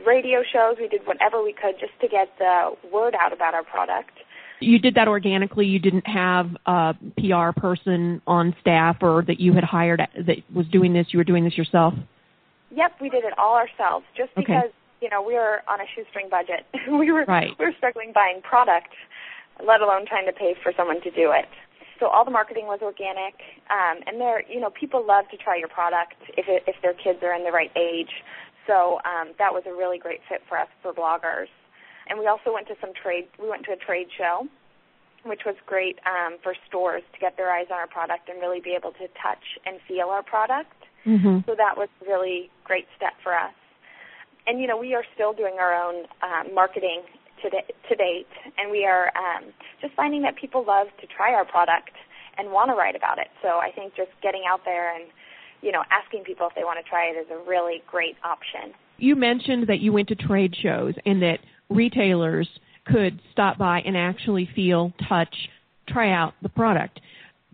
radio 0.06 0.40
shows. 0.40 0.76
We 0.80 0.88
did 0.88 1.06
whatever 1.06 1.42
we 1.42 1.52
could 1.52 1.78
just 1.78 2.00
to 2.00 2.08
get 2.08 2.32
the 2.38 2.72
word 2.90 3.14
out 3.14 3.34
about 3.34 3.52
our 3.52 3.62
product 3.62 4.16
you 4.62 4.78
did 4.78 4.94
that 4.94 5.08
organically. 5.08 5.66
You 5.66 5.78
didn't 5.78 6.06
have 6.06 6.50
a 6.66 6.94
PR 7.18 7.58
person 7.58 8.22
on 8.26 8.54
staff 8.60 8.96
or 9.02 9.22
that 9.26 9.40
you 9.40 9.52
had 9.52 9.64
hired 9.64 10.00
that 10.00 10.36
was 10.54 10.66
doing 10.68 10.92
this. 10.92 11.06
You 11.10 11.18
were 11.18 11.24
doing 11.24 11.44
this 11.44 11.56
yourself. 11.56 11.94
Yep, 12.74 12.92
we 13.00 13.10
did 13.10 13.24
it 13.24 13.36
all 13.38 13.54
ourselves. 13.54 14.06
Just 14.16 14.34
because 14.34 14.70
you 15.00 15.10
know 15.10 15.22
we 15.22 15.34
were 15.34 15.62
on 15.68 15.80
a 15.80 15.84
shoestring 15.94 16.28
budget. 16.30 16.66
we 16.90 17.12
were 17.12 17.24
right. 17.26 17.50
we 17.58 17.66
were 17.66 17.74
struggling 17.76 18.12
buying 18.14 18.40
product, 18.42 18.94
let 19.66 19.80
alone 19.80 20.06
trying 20.06 20.26
to 20.26 20.32
pay 20.32 20.54
for 20.62 20.72
someone 20.76 21.00
to 21.02 21.10
do 21.10 21.32
it. 21.32 21.46
So 22.00 22.08
all 22.08 22.24
the 22.24 22.30
marketing 22.30 22.66
was 22.66 22.80
organic, 22.82 23.34
um, 23.70 24.00
and 24.06 24.20
there 24.20 24.42
you 24.48 24.60
know 24.60 24.70
people 24.70 25.04
love 25.06 25.28
to 25.30 25.36
try 25.36 25.56
your 25.56 25.68
product 25.68 26.14
if 26.36 26.46
it, 26.48 26.64
if 26.66 26.76
their 26.82 26.94
kids 26.94 27.18
are 27.22 27.34
in 27.34 27.44
the 27.44 27.52
right 27.52 27.70
age. 27.76 28.10
So 28.66 29.00
um, 29.04 29.34
that 29.38 29.52
was 29.52 29.64
a 29.66 29.72
really 29.72 29.98
great 29.98 30.20
fit 30.28 30.40
for 30.48 30.58
us 30.58 30.68
for 30.82 30.92
bloggers. 30.92 31.48
And 32.08 32.18
we 32.18 32.26
also 32.26 32.52
went 32.52 32.66
to 32.68 32.74
some 32.80 32.92
trade. 32.94 33.28
We 33.40 33.48
went 33.48 33.64
to 33.66 33.72
a 33.72 33.76
trade 33.76 34.08
show, 34.16 34.46
which 35.24 35.42
was 35.46 35.54
great 35.66 35.98
um, 36.06 36.38
for 36.42 36.54
stores 36.68 37.02
to 37.14 37.18
get 37.18 37.36
their 37.36 37.50
eyes 37.50 37.66
on 37.70 37.78
our 37.78 37.86
product 37.86 38.28
and 38.28 38.40
really 38.40 38.60
be 38.60 38.74
able 38.76 38.92
to 38.92 39.06
touch 39.22 39.44
and 39.66 39.78
feel 39.86 40.08
our 40.08 40.22
product. 40.22 40.74
Mm-hmm. 41.06 41.46
So 41.46 41.54
that 41.56 41.76
was 41.76 41.88
a 42.02 42.04
really 42.06 42.50
great 42.64 42.86
step 42.96 43.14
for 43.22 43.34
us. 43.34 43.54
And 44.46 44.60
you 44.60 44.66
know, 44.66 44.76
we 44.76 44.94
are 44.94 45.04
still 45.14 45.32
doing 45.32 45.56
our 45.60 45.74
own 45.74 46.06
um, 46.22 46.54
marketing 46.54 47.02
to, 47.42 47.50
de- 47.50 47.72
to 47.88 47.94
date, 47.94 48.30
and 48.58 48.70
we 48.70 48.84
are 48.84 49.10
um, 49.16 49.52
just 49.80 49.94
finding 49.94 50.22
that 50.22 50.36
people 50.36 50.64
love 50.66 50.88
to 51.00 51.06
try 51.06 51.32
our 51.32 51.44
product 51.44 51.90
and 52.38 52.50
want 52.50 52.70
to 52.70 52.74
write 52.74 52.96
about 52.96 53.18
it. 53.18 53.28
So 53.42 53.58
I 53.58 53.70
think 53.74 53.94
just 53.94 54.10
getting 54.22 54.42
out 54.48 54.60
there 54.64 54.94
and 54.94 55.04
you 55.60 55.70
know 55.70 55.82
asking 55.90 56.24
people 56.24 56.46
if 56.48 56.54
they 56.54 56.64
want 56.64 56.82
to 56.82 56.88
try 56.88 57.06
it 57.06 57.16
is 57.18 57.26
a 57.30 57.48
really 57.48 57.82
great 57.86 58.16
option. 58.24 58.74
You 58.98 59.16
mentioned 59.16 59.66
that 59.68 59.80
you 59.80 59.92
went 59.92 60.08
to 60.08 60.14
trade 60.14 60.54
shows 60.60 60.94
and 61.04 61.22
that 61.22 61.38
retailers 61.72 62.48
could 62.86 63.20
stop 63.32 63.58
by 63.58 63.80
and 63.80 63.96
actually 63.96 64.48
feel, 64.54 64.92
touch, 65.08 65.34
try 65.88 66.12
out 66.12 66.34
the 66.42 66.48
product. 66.48 67.00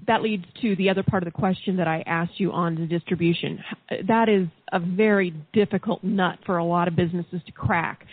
That 0.07 0.23
leads 0.23 0.45
to 0.63 0.77
the 0.77 0.91
other 0.91 1.03
part 1.03 1.23
of 1.23 1.27
the 1.27 1.39
question 1.39 1.77
that 1.77 1.89
I 1.89 2.03
asked 2.07 2.39
you 2.39 2.53
on 2.53 2.77
the 2.77 2.87
distribution. 2.87 3.63
That 4.07 4.29
is 4.29 4.47
a 4.73 4.79
very 4.79 5.35
difficult 5.53 6.05
nut 6.05 6.39
for 6.47 6.59
a 6.59 6.65
lot 6.65 6.89
of 6.89 6.97
businesses 6.97 7.41
to 7.47 7.53
crack. 7.53 8.07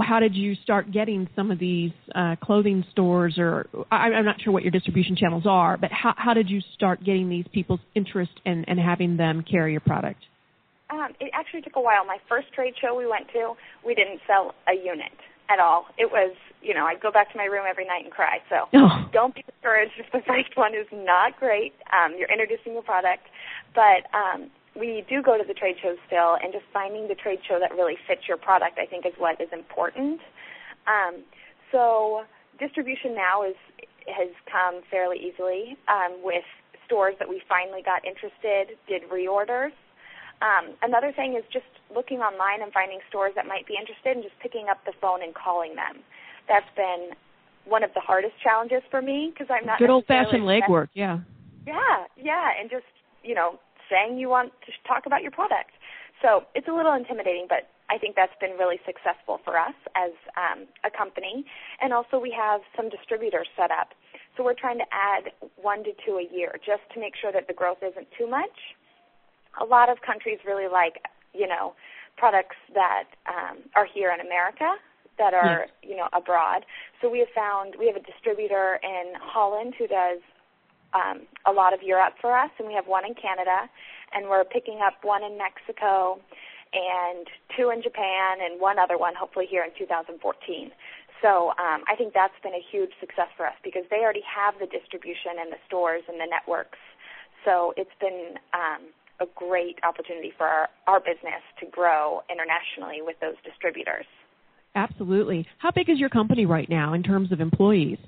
How 0.00 0.20
did 0.20 0.34
you 0.34 0.54
start 0.62 0.90
getting 0.90 1.28
some 1.36 1.50
of 1.50 1.58
these 1.58 1.92
uh, 2.14 2.36
clothing 2.42 2.82
stores, 2.92 3.34
or 3.36 3.66
I, 3.90 4.08
am 4.08 4.24
not 4.24 4.40
sure 4.40 4.50
what 4.50 4.62
your 4.62 4.70
distribution 4.70 5.16
channels 5.16 5.44
are, 5.46 5.76
but 5.76 5.92
how, 5.92 6.14
how 6.16 6.32
did 6.32 6.48
you 6.48 6.62
start 6.74 7.04
getting 7.04 7.28
these 7.28 7.44
people's 7.52 7.80
interest 7.94 8.32
and, 8.46 8.64
and 8.68 8.78
having 8.78 9.18
them 9.18 9.44
carry 9.48 9.72
your 9.72 9.82
product? 9.82 10.22
Um, 10.92 11.16
it 11.20 11.30
actually 11.32 11.62
took 11.62 11.76
a 11.76 11.80
while. 11.80 12.04
My 12.04 12.18
first 12.28 12.52
trade 12.52 12.74
show 12.76 12.94
we 12.94 13.06
went 13.06 13.32
to, 13.32 13.54
we 13.84 13.94
didn't 13.94 14.20
sell 14.26 14.54
a 14.68 14.76
unit 14.76 15.16
at 15.48 15.58
all. 15.58 15.86
It 15.96 16.12
was, 16.12 16.36
you 16.60 16.74
know, 16.74 16.84
I'd 16.84 17.00
go 17.00 17.10
back 17.10 17.32
to 17.32 17.38
my 17.38 17.44
room 17.44 17.64
every 17.68 17.86
night 17.86 18.04
and 18.04 18.12
cry. 18.12 18.44
So 18.52 18.68
oh. 18.74 19.08
don't 19.10 19.34
be 19.34 19.42
discouraged 19.48 19.96
if 19.96 20.12
the 20.12 20.20
first 20.28 20.54
one 20.54 20.74
is 20.74 20.86
not 20.92 21.40
great. 21.40 21.72
Um, 21.96 22.12
you're 22.18 22.30
introducing 22.30 22.76
a 22.76 22.82
product, 22.82 23.24
but 23.74 24.04
um, 24.12 24.50
we 24.76 25.04
do 25.08 25.22
go 25.22 25.38
to 25.38 25.44
the 25.48 25.54
trade 25.54 25.76
shows 25.82 25.96
still, 26.06 26.36
and 26.36 26.52
just 26.52 26.64
finding 26.72 27.08
the 27.08 27.16
trade 27.16 27.40
show 27.48 27.58
that 27.58 27.72
really 27.72 27.96
fits 28.06 28.28
your 28.28 28.36
product, 28.36 28.78
I 28.78 28.84
think, 28.84 29.06
is 29.06 29.12
what 29.16 29.40
is 29.40 29.48
important. 29.52 30.20
Um, 30.84 31.24
so 31.72 32.24
distribution 32.60 33.14
now 33.14 33.42
is 33.42 33.56
has 34.08 34.34
come 34.50 34.82
fairly 34.90 35.16
easily 35.16 35.76
um, 35.88 36.20
with 36.22 36.44
stores 36.84 37.14
that 37.20 37.28
we 37.28 37.40
finally 37.48 37.80
got 37.82 38.04
interested, 38.04 38.76
did 38.88 39.02
reorders. 39.08 39.70
Um, 40.42 40.74
another 40.82 41.12
thing 41.14 41.38
is 41.38 41.44
just 41.52 41.70
looking 41.94 42.18
online 42.18 42.62
and 42.62 42.72
finding 42.72 42.98
stores 43.08 43.32
that 43.36 43.46
might 43.46 43.66
be 43.66 43.78
interested 43.78 44.18
and 44.18 44.22
just 44.26 44.34
picking 44.42 44.66
up 44.68 44.82
the 44.84 44.92
phone 45.00 45.22
and 45.22 45.32
calling 45.34 45.76
them. 45.78 46.02
That's 46.50 46.66
been 46.74 47.14
one 47.64 47.84
of 47.86 47.94
the 47.94 48.02
hardest 48.02 48.34
challenges 48.42 48.82
for 48.90 49.00
me 49.00 49.30
because 49.32 49.46
I'm 49.54 49.64
not 49.64 49.78
good 49.78 49.90
old 49.90 50.06
fashioned 50.06 50.42
legwork. 50.42 50.88
Yeah. 50.94 51.20
Yeah, 51.64 52.10
yeah, 52.18 52.50
and 52.58 52.68
just 52.68 52.90
you 53.22 53.36
know 53.36 53.60
saying 53.86 54.18
you 54.18 54.28
want 54.28 54.50
to 54.66 54.72
talk 54.82 55.06
about 55.06 55.22
your 55.22 55.30
product. 55.30 55.70
So 56.20 56.42
it's 56.54 56.66
a 56.66 56.74
little 56.74 56.94
intimidating, 56.94 57.46
but 57.48 57.70
I 57.90 57.98
think 57.98 58.16
that's 58.16 58.34
been 58.40 58.58
really 58.58 58.82
successful 58.86 59.38
for 59.44 59.58
us 59.58 59.74
as 59.94 60.10
um, 60.34 60.66
a 60.82 60.90
company. 60.90 61.44
And 61.80 61.92
also 61.92 62.18
we 62.18 62.34
have 62.34 62.62
some 62.74 62.88
distributors 62.88 63.46
set 63.54 63.70
up. 63.70 63.94
So 64.36 64.42
we're 64.42 64.58
trying 64.58 64.78
to 64.78 64.88
add 64.90 65.30
one 65.60 65.84
to 65.84 65.90
two 66.06 66.18
a 66.18 66.26
year 66.34 66.58
just 66.64 66.82
to 66.94 67.00
make 67.00 67.14
sure 67.20 67.30
that 67.30 67.46
the 67.46 67.54
growth 67.54 67.78
isn't 67.82 68.06
too 68.18 68.26
much 68.26 68.74
a 69.60 69.64
lot 69.64 69.88
of 69.88 70.00
countries 70.02 70.38
really 70.46 70.68
like, 70.68 71.04
you 71.34 71.46
know, 71.46 71.74
products 72.16 72.56
that 72.74 73.04
um, 73.26 73.58
are 73.74 73.86
here 73.86 74.12
in 74.12 74.20
America 74.20 74.76
that 75.18 75.34
are, 75.34 75.66
yes. 75.66 75.68
you 75.82 75.96
know, 75.96 76.08
abroad. 76.12 76.64
So 77.00 77.10
we 77.10 77.18
have 77.20 77.28
found 77.34 77.74
we 77.78 77.86
have 77.86 77.96
a 77.96 78.04
distributor 78.04 78.80
in 78.82 79.12
Holland 79.20 79.74
who 79.78 79.86
does 79.86 80.20
um, 80.94 81.22
a 81.46 81.52
lot 81.52 81.72
of 81.72 81.82
Europe 81.82 82.14
for 82.20 82.36
us, 82.36 82.50
and 82.58 82.68
we 82.68 82.74
have 82.74 82.86
one 82.86 83.04
in 83.04 83.14
Canada, 83.14 83.68
and 84.12 84.28
we're 84.28 84.44
picking 84.44 84.80
up 84.84 84.94
one 85.02 85.22
in 85.22 85.38
Mexico 85.38 86.20
and 86.72 87.26
two 87.56 87.68
in 87.70 87.82
Japan 87.82 88.40
and 88.40 88.60
one 88.60 88.78
other 88.78 88.96
one 88.96 89.14
hopefully 89.14 89.46
here 89.48 89.62
in 89.62 89.70
2014. 89.78 90.16
So 91.20 91.50
um, 91.60 91.84
I 91.86 91.94
think 91.96 92.14
that's 92.14 92.34
been 92.42 92.54
a 92.54 92.64
huge 92.72 92.90
success 92.98 93.28
for 93.36 93.46
us 93.46 93.54
because 93.62 93.84
they 93.90 94.00
already 94.00 94.24
have 94.26 94.54
the 94.58 94.66
distribution 94.66 95.38
and 95.38 95.52
the 95.52 95.60
stores 95.66 96.02
and 96.08 96.18
the 96.18 96.26
networks. 96.26 96.78
So 97.44 97.74
it's 97.76 97.94
been 98.00 98.40
um, 98.52 98.90
a 99.22 99.26
great 99.36 99.78
opportunity 99.82 100.32
for 100.36 100.46
our, 100.46 100.68
our 100.86 101.00
business 101.00 101.42
to 101.60 101.66
grow 101.66 102.22
internationally 102.28 103.00
with 103.00 103.16
those 103.20 103.36
distributors. 103.44 104.06
Absolutely. 104.74 105.46
How 105.58 105.70
big 105.70 105.88
is 105.88 105.98
your 105.98 106.08
company 106.08 106.46
right 106.46 106.68
now 106.68 106.94
in 106.94 107.02
terms 107.02 107.30
of 107.30 107.40
employees? 107.40 107.98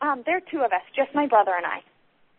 Um, 0.00 0.22
there 0.26 0.36
are 0.36 0.42
two 0.50 0.58
of 0.58 0.72
us, 0.72 0.82
just 0.94 1.14
my 1.14 1.26
brother 1.26 1.52
and 1.56 1.64
I. 1.64 1.78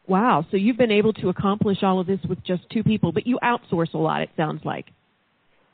Wow. 0.08 0.46
So 0.52 0.58
you've 0.58 0.78
been 0.78 0.92
able 0.92 1.14
to 1.14 1.30
accomplish 1.30 1.80
all 1.82 2.00
of 2.00 2.06
this 2.06 2.20
with 2.30 2.44
just 2.46 2.70
two 2.70 2.84
people, 2.84 3.12
but 3.12 3.26
you 3.26 3.40
outsource 3.44 3.94
a 3.94 3.98
lot, 3.98 4.22
it 4.22 4.30
sounds 4.38 4.64
like. 4.64 4.86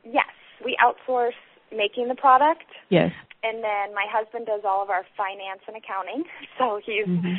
Yes. 0.05 0.25
We 0.63 0.77
outsource 0.81 1.31
making 1.75 2.07
the 2.07 2.15
product. 2.15 2.65
Yes. 2.89 3.11
And 3.43 3.57
then 3.57 3.93
my 3.95 4.05
husband 4.09 4.45
does 4.45 4.61
all 4.63 4.83
of 4.83 4.89
our 4.89 5.03
finance 5.17 5.61
and 5.67 5.75
accounting. 5.75 6.23
So 6.59 6.79
he's 6.85 7.07
mm-hmm. 7.07 7.33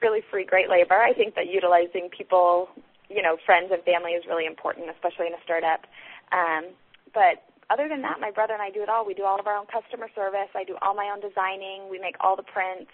really 0.00 0.20
free, 0.30 0.44
great 0.44 0.70
labor. 0.70 0.94
I 0.94 1.12
think 1.12 1.34
that 1.34 1.48
utilizing 1.48 2.08
people 2.16 2.68
you 3.10 3.22
know, 3.22 3.36
friends 3.44 3.68
and 3.72 3.82
family 3.82 4.12
is 4.12 4.24
really 4.26 4.46
important, 4.46 4.86
especially 4.88 5.26
in 5.26 5.34
a 5.34 5.42
startup. 5.44 5.84
Um, 6.30 6.70
but 7.12 7.42
other 7.68 7.88
than 7.88 8.02
that, 8.02 8.20
my 8.20 8.30
brother 8.30 8.54
and 8.54 8.62
I 8.62 8.70
do 8.70 8.82
it 8.82 8.88
all. 8.88 9.04
We 9.04 9.14
do 9.14 9.24
all 9.24 9.38
of 9.38 9.46
our 9.46 9.56
own 9.56 9.66
customer 9.66 10.08
service. 10.14 10.48
I 10.54 10.64
do 10.64 10.76
all 10.80 10.94
my 10.94 11.10
own 11.12 11.20
designing. 11.20 11.90
We 11.90 11.98
make 11.98 12.14
all 12.20 12.36
the 12.36 12.46
prints. 12.46 12.90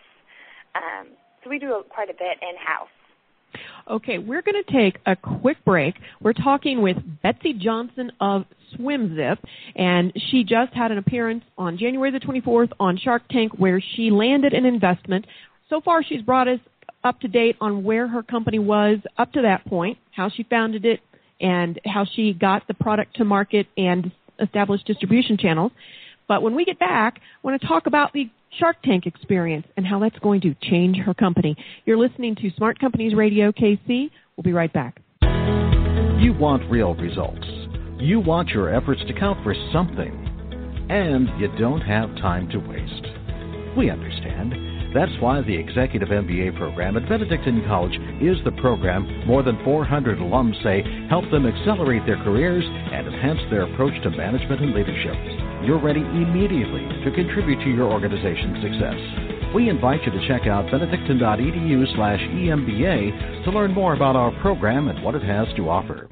Um, 0.75 1.09
so 1.45 1.51
we 1.51 1.59
do 1.59 1.85
quite 1.89 2.11
a 2.11 2.15
bit 2.15 2.41
in 2.41 2.57
house. 2.57 2.89
Okay, 3.89 4.19
we're 4.19 4.43
going 4.43 4.61
to 4.67 4.73
take 4.73 4.99
a 5.07 5.15
quick 5.15 5.65
break. 5.65 5.95
We're 6.21 6.33
talking 6.33 6.83
with 6.83 6.97
Betsy 7.23 7.53
Johnson 7.53 8.11
of 8.21 8.45
SwimZip, 8.75 9.39
and 9.77 10.13
she 10.31 10.43
just 10.43 10.75
had 10.75 10.91
an 10.91 10.99
appearance 10.99 11.45
on 11.57 11.79
January 11.79 12.11
the 12.11 12.19
24th 12.19 12.73
on 12.81 12.99
Shark 12.99 13.23
Tank 13.31 13.53
where 13.57 13.81
she 13.81 14.11
landed 14.11 14.53
an 14.55 14.67
investment. 14.67 15.27
So 15.71 15.81
far, 15.81 16.03
she's 16.03 16.23
brought 16.23 16.49
us 16.49 16.59
up 17.05 17.21
to 17.21 17.29
date 17.29 17.57
on 17.61 17.85
where 17.85 18.09
her 18.09 18.23
company 18.23 18.59
was 18.59 18.99
up 19.17 19.33
to 19.33 19.43
that 19.43 19.65
point, 19.67 19.99
how 20.13 20.29
she 20.29 20.43
founded 20.45 20.85
it, 20.85 21.01
and 21.41 21.81
how 21.85 22.05
she 22.15 22.33
got 22.33 22.67
the 22.67 22.75
product 22.75 23.17
to 23.17 23.25
market 23.25 23.67
and 23.77 24.11
established 24.41 24.87
distribution 24.87 25.37
channels. 25.37 25.73
But 26.29 26.43
when 26.43 26.55
we 26.55 26.65
get 26.65 26.79
back, 26.79 27.19
I 27.19 27.47
want 27.47 27.61
to 27.61 27.67
talk 27.67 27.87
about 27.87 28.13
the 28.13 28.29
Shark 28.59 28.77
Tank 28.83 29.07
experience 29.07 29.67
and 29.77 29.87
how 29.87 29.99
that's 29.99 30.19
going 30.19 30.41
to 30.43 30.55
change 30.63 30.97
her 30.99 31.15
company. 31.15 31.57
You're 31.85 31.99
listening 31.99 32.35
to 32.37 32.51
Smart 32.57 32.79
Companies 32.79 33.15
Radio 33.15 33.53
KC. 33.53 34.11
We'll 34.37 34.45
be 34.45 34.53
right 34.53 34.73
back. 34.73 35.01
You 35.23 36.33
want 36.33 36.69
real 36.71 36.95
results. 36.95 37.47
You 37.99 38.21
want 38.21 38.49
your 38.49 38.75
efforts 38.75 39.03
to 39.07 39.13
count 39.13 39.43
for 39.43 39.55
something. 39.73 40.23
And 40.89 41.29
you 41.41 41.49
don't 41.59 41.81
have 41.81 42.15
time 42.17 42.49
to 42.51 42.59
waste. 42.59 43.77
We 43.77 43.91
understand. 43.91 44.66
That's 44.97 45.13
why 45.21 45.43
the 45.43 45.53
Executive 45.53 46.09
MBA 46.09 46.57
program 46.57 46.97
at 46.97 47.07
Benedictine 47.07 47.63
College 47.69 47.93
is 48.25 48.41
the 48.49 48.57
program 48.57 49.05
more 49.27 49.43
than 49.43 49.63
400 49.63 50.17
alums 50.17 50.57
say 50.65 50.81
help 51.11 51.31
them 51.31 51.45
accelerate 51.45 52.07
their 52.07 52.17
careers 52.25 52.65
and 52.65 53.07
enhance 53.07 53.45
their 53.51 53.69
approach 53.69 53.93
to 54.05 54.11
management 54.17 54.63
and 54.63 54.73
leadership. 54.73 55.13
you're 55.69 55.85
ready 55.85 56.01
immediately 56.01 56.81
to 57.05 57.13
contribute 57.13 57.61
to 57.61 57.69
your 57.77 57.93
organization's 57.93 58.57
success. 58.65 59.53
We 59.55 59.69
invite 59.69 60.01
you 60.09 60.13
to 60.13 60.29
check 60.29 60.49
out 60.49 60.71
benedictine.edu 60.71 61.95
slash 61.95 62.21
EMBA 62.33 63.45
to 63.45 63.51
learn 63.51 63.75
more 63.75 63.93
about 63.93 64.17
our 64.17 64.33
program 64.41 64.89
and 64.89 65.05
what 65.05 65.15
it 65.15 65.23
has 65.23 65.47
to 65.57 65.69
offer. 65.69 66.09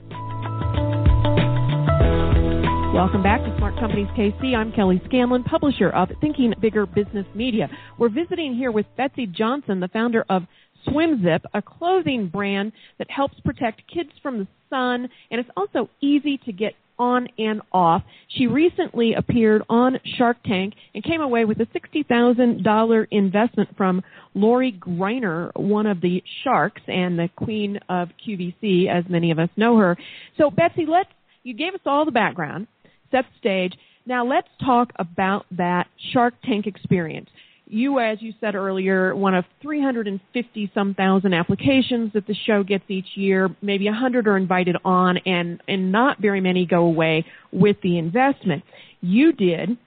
Welcome 2.94 3.24
back 3.24 3.40
to 3.40 3.52
Smart 3.58 3.76
Companies 3.80 4.06
KC. 4.16 4.54
I'm 4.54 4.70
Kelly 4.70 5.02
Scanlon, 5.06 5.42
publisher 5.42 5.90
of 5.90 6.10
Thinking 6.20 6.54
Bigger 6.60 6.86
Business 6.86 7.26
Media. 7.34 7.68
We're 7.98 8.08
visiting 8.08 8.54
here 8.54 8.70
with 8.70 8.86
Betsy 8.96 9.26
Johnson, 9.26 9.80
the 9.80 9.88
founder 9.88 10.24
of 10.28 10.44
SwimZip, 10.86 11.40
a 11.52 11.60
clothing 11.60 12.28
brand 12.28 12.70
that 12.98 13.10
helps 13.10 13.34
protect 13.40 13.82
kids 13.92 14.10
from 14.22 14.38
the 14.38 14.46
sun, 14.70 15.08
and 15.32 15.40
it's 15.40 15.50
also 15.56 15.90
easy 16.00 16.38
to 16.44 16.52
get 16.52 16.74
on 16.96 17.26
and 17.36 17.62
off. 17.72 18.04
She 18.28 18.46
recently 18.46 19.14
appeared 19.14 19.62
on 19.68 19.98
Shark 20.16 20.36
Tank 20.46 20.74
and 20.94 21.02
came 21.02 21.20
away 21.20 21.44
with 21.44 21.58
a 21.58 21.66
$60,000 21.66 23.06
investment 23.10 23.76
from 23.76 24.04
Lori 24.34 24.70
Greiner, 24.70 25.50
one 25.56 25.86
of 25.86 26.00
the 26.00 26.22
sharks 26.44 26.82
and 26.86 27.18
the 27.18 27.28
queen 27.34 27.80
of 27.88 28.10
QVC, 28.24 28.88
as 28.88 29.02
many 29.08 29.32
of 29.32 29.40
us 29.40 29.50
know 29.56 29.78
her. 29.78 29.96
So, 30.38 30.48
Betsy, 30.48 30.86
let's, 30.86 31.10
you 31.42 31.54
gave 31.54 31.74
us 31.74 31.80
all 31.84 32.04
the 32.04 32.12
background, 32.12 32.68
set 33.14 33.26
stage. 33.38 33.74
Now 34.06 34.26
let's 34.26 34.48
talk 34.64 34.92
about 34.98 35.46
that 35.52 35.86
Shark 36.12 36.34
Tank 36.44 36.66
experience 36.66 37.28
you, 37.66 37.98
as 37.98 38.20
you 38.20 38.34
said 38.40 38.54
earlier, 38.54 39.14
one 39.14 39.34
of 39.34 39.44
350 39.62 40.70
some 40.74 40.94
thousand 40.94 41.34
applications 41.34 42.12
that 42.12 42.26
the 42.26 42.34
show 42.46 42.62
gets 42.62 42.84
each 42.88 43.06
year. 43.14 43.54
Maybe 43.62 43.86
100 43.86 44.28
are 44.28 44.36
invited 44.36 44.76
on, 44.84 45.18
and 45.18 45.62
and 45.66 45.90
not 45.90 46.20
very 46.20 46.40
many 46.40 46.66
go 46.66 46.84
away 46.84 47.24
with 47.52 47.76
the 47.82 47.98
investment. 47.98 48.64
You 49.00 49.32
did. 49.32 49.78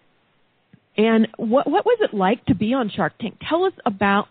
And 0.97 1.27
what 1.37 1.69
what 1.69 1.85
was 1.85 1.99
it 2.01 2.13
like 2.13 2.43
to 2.45 2.55
be 2.55 2.73
on 2.73 2.89
Shark 2.89 3.13
Tank? 3.19 3.37
Tell 3.47 3.63
us 3.63 3.73
about 3.85 4.27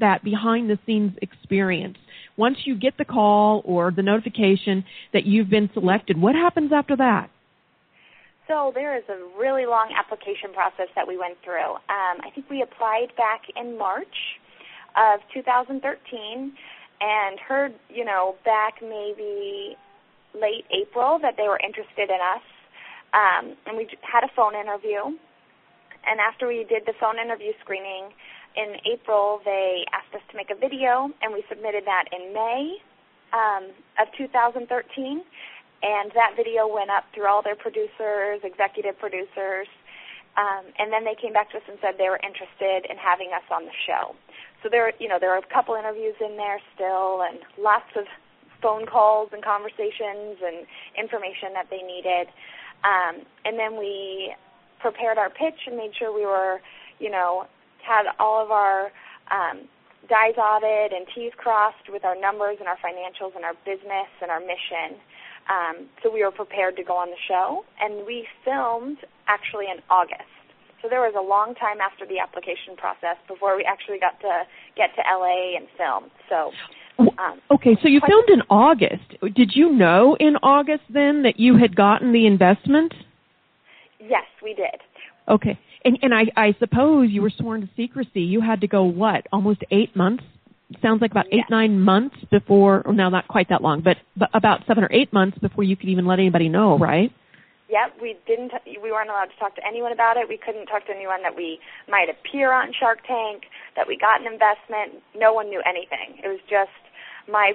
that 0.00 0.24
behind 0.24 0.70
the 0.70 0.78
scenes 0.86 1.16
experience. 1.20 1.98
Once 2.38 2.58
you 2.64 2.76
get 2.76 2.96
the 2.98 3.04
call 3.04 3.62
or 3.64 3.90
the 3.90 4.02
notification 4.02 4.84
that 5.12 5.24
you've 5.24 5.48
been 5.48 5.70
selected, 5.74 6.20
what 6.20 6.34
happens 6.34 6.70
after 6.72 6.96
that? 6.96 7.30
So 8.48 8.70
there 8.74 8.96
is 8.96 9.02
a 9.08 9.18
really 9.38 9.66
long 9.66 9.90
application 9.96 10.52
process 10.54 10.86
that 10.94 11.06
we 11.06 11.18
went 11.18 11.36
through. 11.42 11.74
Um, 11.90 12.22
I 12.22 12.30
think 12.34 12.48
we 12.48 12.62
applied 12.62 13.08
back 13.16 13.42
in 13.56 13.76
March 13.76 14.38
of 14.94 15.20
2013 15.34 16.52
and 17.00 17.40
heard, 17.40 17.74
you 17.90 18.04
know, 18.04 18.36
back 18.44 18.74
maybe 18.80 19.76
late 20.32 20.64
April 20.70 21.18
that 21.22 21.34
they 21.36 21.48
were 21.48 21.58
interested 21.58 22.08
in 22.08 22.20
us. 22.22 22.46
Um, 23.12 23.56
and 23.66 23.76
we 23.76 23.88
had 24.02 24.22
a 24.22 24.30
phone 24.36 24.54
interview. 24.54 25.18
And 26.06 26.20
after 26.20 26.46
we 26.46 26.64
did 26.68 26.86
the 26.86 26.94
phone 27.00 27.18
interview 27.18 27.52
screening 27.60 28.14
in 28.54 28.76
April, 28.86 29.40
they 29.44 29.84
asked 29.92 30.14
us 30.14 30.22
to 30.30 30.36
make 30.36 30.50
a 30.50 30.54
video, 30.54 31.10
and 31.20 31.32
we 31.32 31.42
submitted 31.48 31.84
that 31.84 32.04
in 32.12 32.32
May 32.32 32.78
um, 33.32 33.70
of 33.98 34.06
2013 34.16 35.24
and 35.82 36.10
that 36.14 36.34
video 36.36 36.66
went 36.66 36.90
up 36.90 37.04
through 37.14 37.26
all 37.26 37.42
their 37.42 37.56
producers, 37.56 38.40
executive 38.42 38.98
producers, 38.98 39.68
um, 40.36 40.64
and 40.78 40.92
then 40.92 41.04
they 41.04 41.14
came 41.14 41.32
back 41.32 41.50
to 41.52 41.56
us 41.58 41.62
and 41.68 41.78
said 41.80 41.96
they 41.96 42.08
were 42.08 42.20
interested 42.20 42.84
in 42.90 42.96
having 42.96 43.32
us 43.32 43.44
on 43.50 43.64
the 43.64 43.76
show. 43.86 44.14
So 44.62 44.68
there, 44.68 44.92
you 44.98 45.08
know, 45.08 45.18
there 45.18 45.32
are 45.32 45.38
a 45.38 45.52
couple 45.52 45.74
interviews 45.76 46.16
in 46.20 46.36
there 46.36 46.60
still, 46.74 47.22
and 47.22 47.40
lots 47.56 47.88
of 47.96 48.04
phone 48.60 48.86
calls 48.86 49.30
and 49.32 49.42
conversations 49.44 50.40
and 50.44 50.66
information 50.96 51.52
that 51.54 51.68
they 51.70 51.80
needed. 51.80 52.28
Um, 52.84 53.24
and 53.44 53.58
then 53.58 53.78
we 53.78 54.34
prepared 54.80 55.18
our 55.18 55.30
pitch 55.30 55.66
and 55.66 55.76
made 55.76 55.92
sure 55.96 56.12
we 56.12 56.26
were, 56.26 56.60
you 56.98 57.10
know, 57.10 57.46
had 57.82 58.06
all 58.18 58.42
of 58.42 58.50
our 58.50 58.92
um, 59.30 59.68
dotted 60.08 60.92
and 60.92 61.06
T's 61.14 61.32
crossed 61.36 61.90
with 61.90 62.04
our 62.04 62.18
numbers 62.18 62.56
and 62.58 62.68
our 62.68 62.76
financials 62.76 63.34
and 63.34 63.44
our 63.44 63.54
business 63.64 64.10
and 64.20 64.30
our 64.30 64.40
mission. 64.40 65.00
Um, 65.48 65.86
so 66.02 66.12
we 66.12 66.24
were 66.24 66.30
prepared 66.30 66.76
to 66.76 66.82
go 66.82 66.94
on 66.94 67.10
the 67.10 67.22
show, 67.28 67.64
and 67.80 68.06
we 68.06 68.26
filmed 68.44 68.98
actually 69.28 69.66
in 69.66 69.82
August. 69.90 70.26
So 70.82 70.88
there 70.88 71.00
was 71.00 71.14
a 71.16 71.22
long 71.22 71.54
time 71.54 71.80
after 71.80 72.06
the 72.06 72.18
application 72.18 72.76
process 72.76 73.16
before 73.28 73.56
we 73.56 73.64
actually 73.64 73.98
got 73.98 74.20
to 74.20 74.42
get 74.76 74.90
to 74.96 75.02
LA 75.02 75.56
and 75.56 75.66
film. 75.76 76.10
So. 76.28 76.52
Um, 76.98 77.40
okay, 77.50 77.76
so 77.82 77.88
you 77.88 78.00
filmed 78.06 78.30
in 78.30 78.40
August. 78.48 79.20
Did 79.34 79.52
you 79.54 79.70
know 79.70 80.16
in 80.18 80.36
August 80.42 80.84
then 80.88 81.24
that 81.24 81.38
you 81.38 81.58
had 81.58 81.76
gotten 81.76 82.12
the 82.12 82.26
investment? 82.26 82.94
Yes, 84.00 84.24
we 84.42 84.54
did. 84.54 84.80
Okay, 85.28 85.58
and 85.84 85.98
and 86.02 86.14
I 86.14 86.24
I 86.36 86.54
suppose 86.58 87.10
you 87.10 87.20
were 87.20 87.32
sworn 87.36 87.62
to 87.62 87.68
secrecy. 87.76 88.22
You 88.22 88.40
had 88.40 88.62
to 88.62 88.66
go 88.66 88.84
what 88.84 89.26
almost 89.30 89.62
eight 89.70 89.94
months 89.94 90.24
sounds 90.82 91.00
like 91.00 91.10
about 91.10 91.26
eight 91.32 91.44
nine 91.50 91.80
months 91.80 92.16
before 92.30 92.82
or 92.86 92.92
no 92.92 93.08
not 93.08 93.28
quite 93.28 93.48
that 93.48 93.62
long 93.62 93.82
but, 93.82 93.96
but 94.16 94.28
about 94.34 94.60
seven 94.66 94.82
or 94.82 94.88
eight 94.92 95.12
months 95.12 95.38
before 95.38 95.64
you 95.64 95.76
could 95.76 95.88
even 95.88 96.06
let 96.06 96.18
anybody 96.18 96.48
know 96.48 96.78
right? 96.78 97.12
Yep 97.70 98.00
we 98.00 98.16
didn't 98.26 98.52
we 98.82 98.90
weren't 98.90 99.10
allowed 99.10 99.26
to 99.26 99.38
talk 99.38 99.54
to 99.56 99.62
anyone 99.66 99.92
about 99.92 100.16
it. 100.16 100.28
We 100.28 100.38
couldn't 100.38 100.66
talk 100.66 100.86
to 100.86 100.92
anyone 100.92 101.22
that 101.22 101.36
we 101.36 101.58
might 101.88 102.08
appear 102.10 102.52
on 102.52 102.72
shark 102.78 102.98
tank 103.06 103.44
that 103.76 103.86
we 103.86 103.96
got 103.96 104.20
an 104.20 104.26
investment. 104.26 105.02
No 105.14 105.32
one 105.32 105.48
knew 105.48 105.62
anything. 105.66 106.18
It 106.22 106.28
was 106.28 106.40
just 106.50 106.74
my 107.30 107.52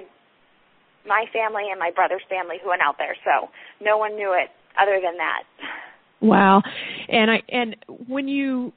my 1.06 1.26
family 1.32 1.64
and 1.70 1.78
my 1.78 1.90
brother's 1.90 2.22
family 2.28 2.56
who 2.62 2.70
went 2.70 2.82
out 2.82 2.96
there 2.98 3.16
so 3.24 3.48
no 3.80 3.98
one 3.98 4.16
knew 4.16 4.32
it 4.32 4.50
other 4.80 5.00
than 5.02 5.16
that. 5.18 5.42
Wow. 6.20 6.62
And 7.08 7.30
i 7.30 7.42
and 7.48 7.76
when 8.06 8.28
you 8.28 8.72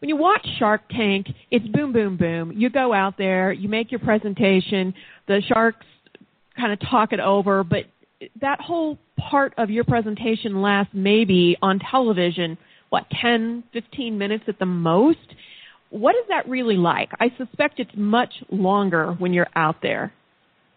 when 0.00 0.08
you 0.08 0.16
watch 0.16 0.46
Shark 0.58 0.82
Tank, 0.90 1.26
it's 1.50 1.66
boom, 1.66 1.92
boom, 1.92 2.16
boom. 2.16 2.52
You 2.52 2.70
go 2.70 2.92
out 2.92 3.18
there, 3.18 3.52
you 3.52 3.68
make 3.68 3.90
your 3.90 4.00
presentation, 4.00 4.94
the 5.26 5.42
sharks 5.46 5.86
kind 6.56 6.72
of 6.72 6.78
talk 6.88 7.12
it 7.12 7.20
over, 7.20 7.64
but 7.64 7.84
that 8.40 8.60
whole 8.60 8.98
part 9.18 9.54
of 9.58 9.70
your 9.70 9.84
presentation 9.84 10.62
lasts 10.62 10.92
maybe 10.94 11.56
on 11.62 11.78
television, 11.78 12.58
what, 12.90 13.06
10, 13.20 13.64
15 13.72 14.18
minutes 14.18 14.44
at 14.48 14.58
the 14.58 14.66
most? 14.66 15.18
What 15.90 16.14
is 16.16 16.24
that 16.28 16.48
really 16.48 16.76
like? 16.76 17.10
I 17.18 17.30
suspect 17.36 17.80
it's 17.80 17.90
much 17.96 18.32
longer 18.50 19.12
when 19.18 19.32
you're 19.32 19.48
out 19.56 19.76
there. 19.82 20.12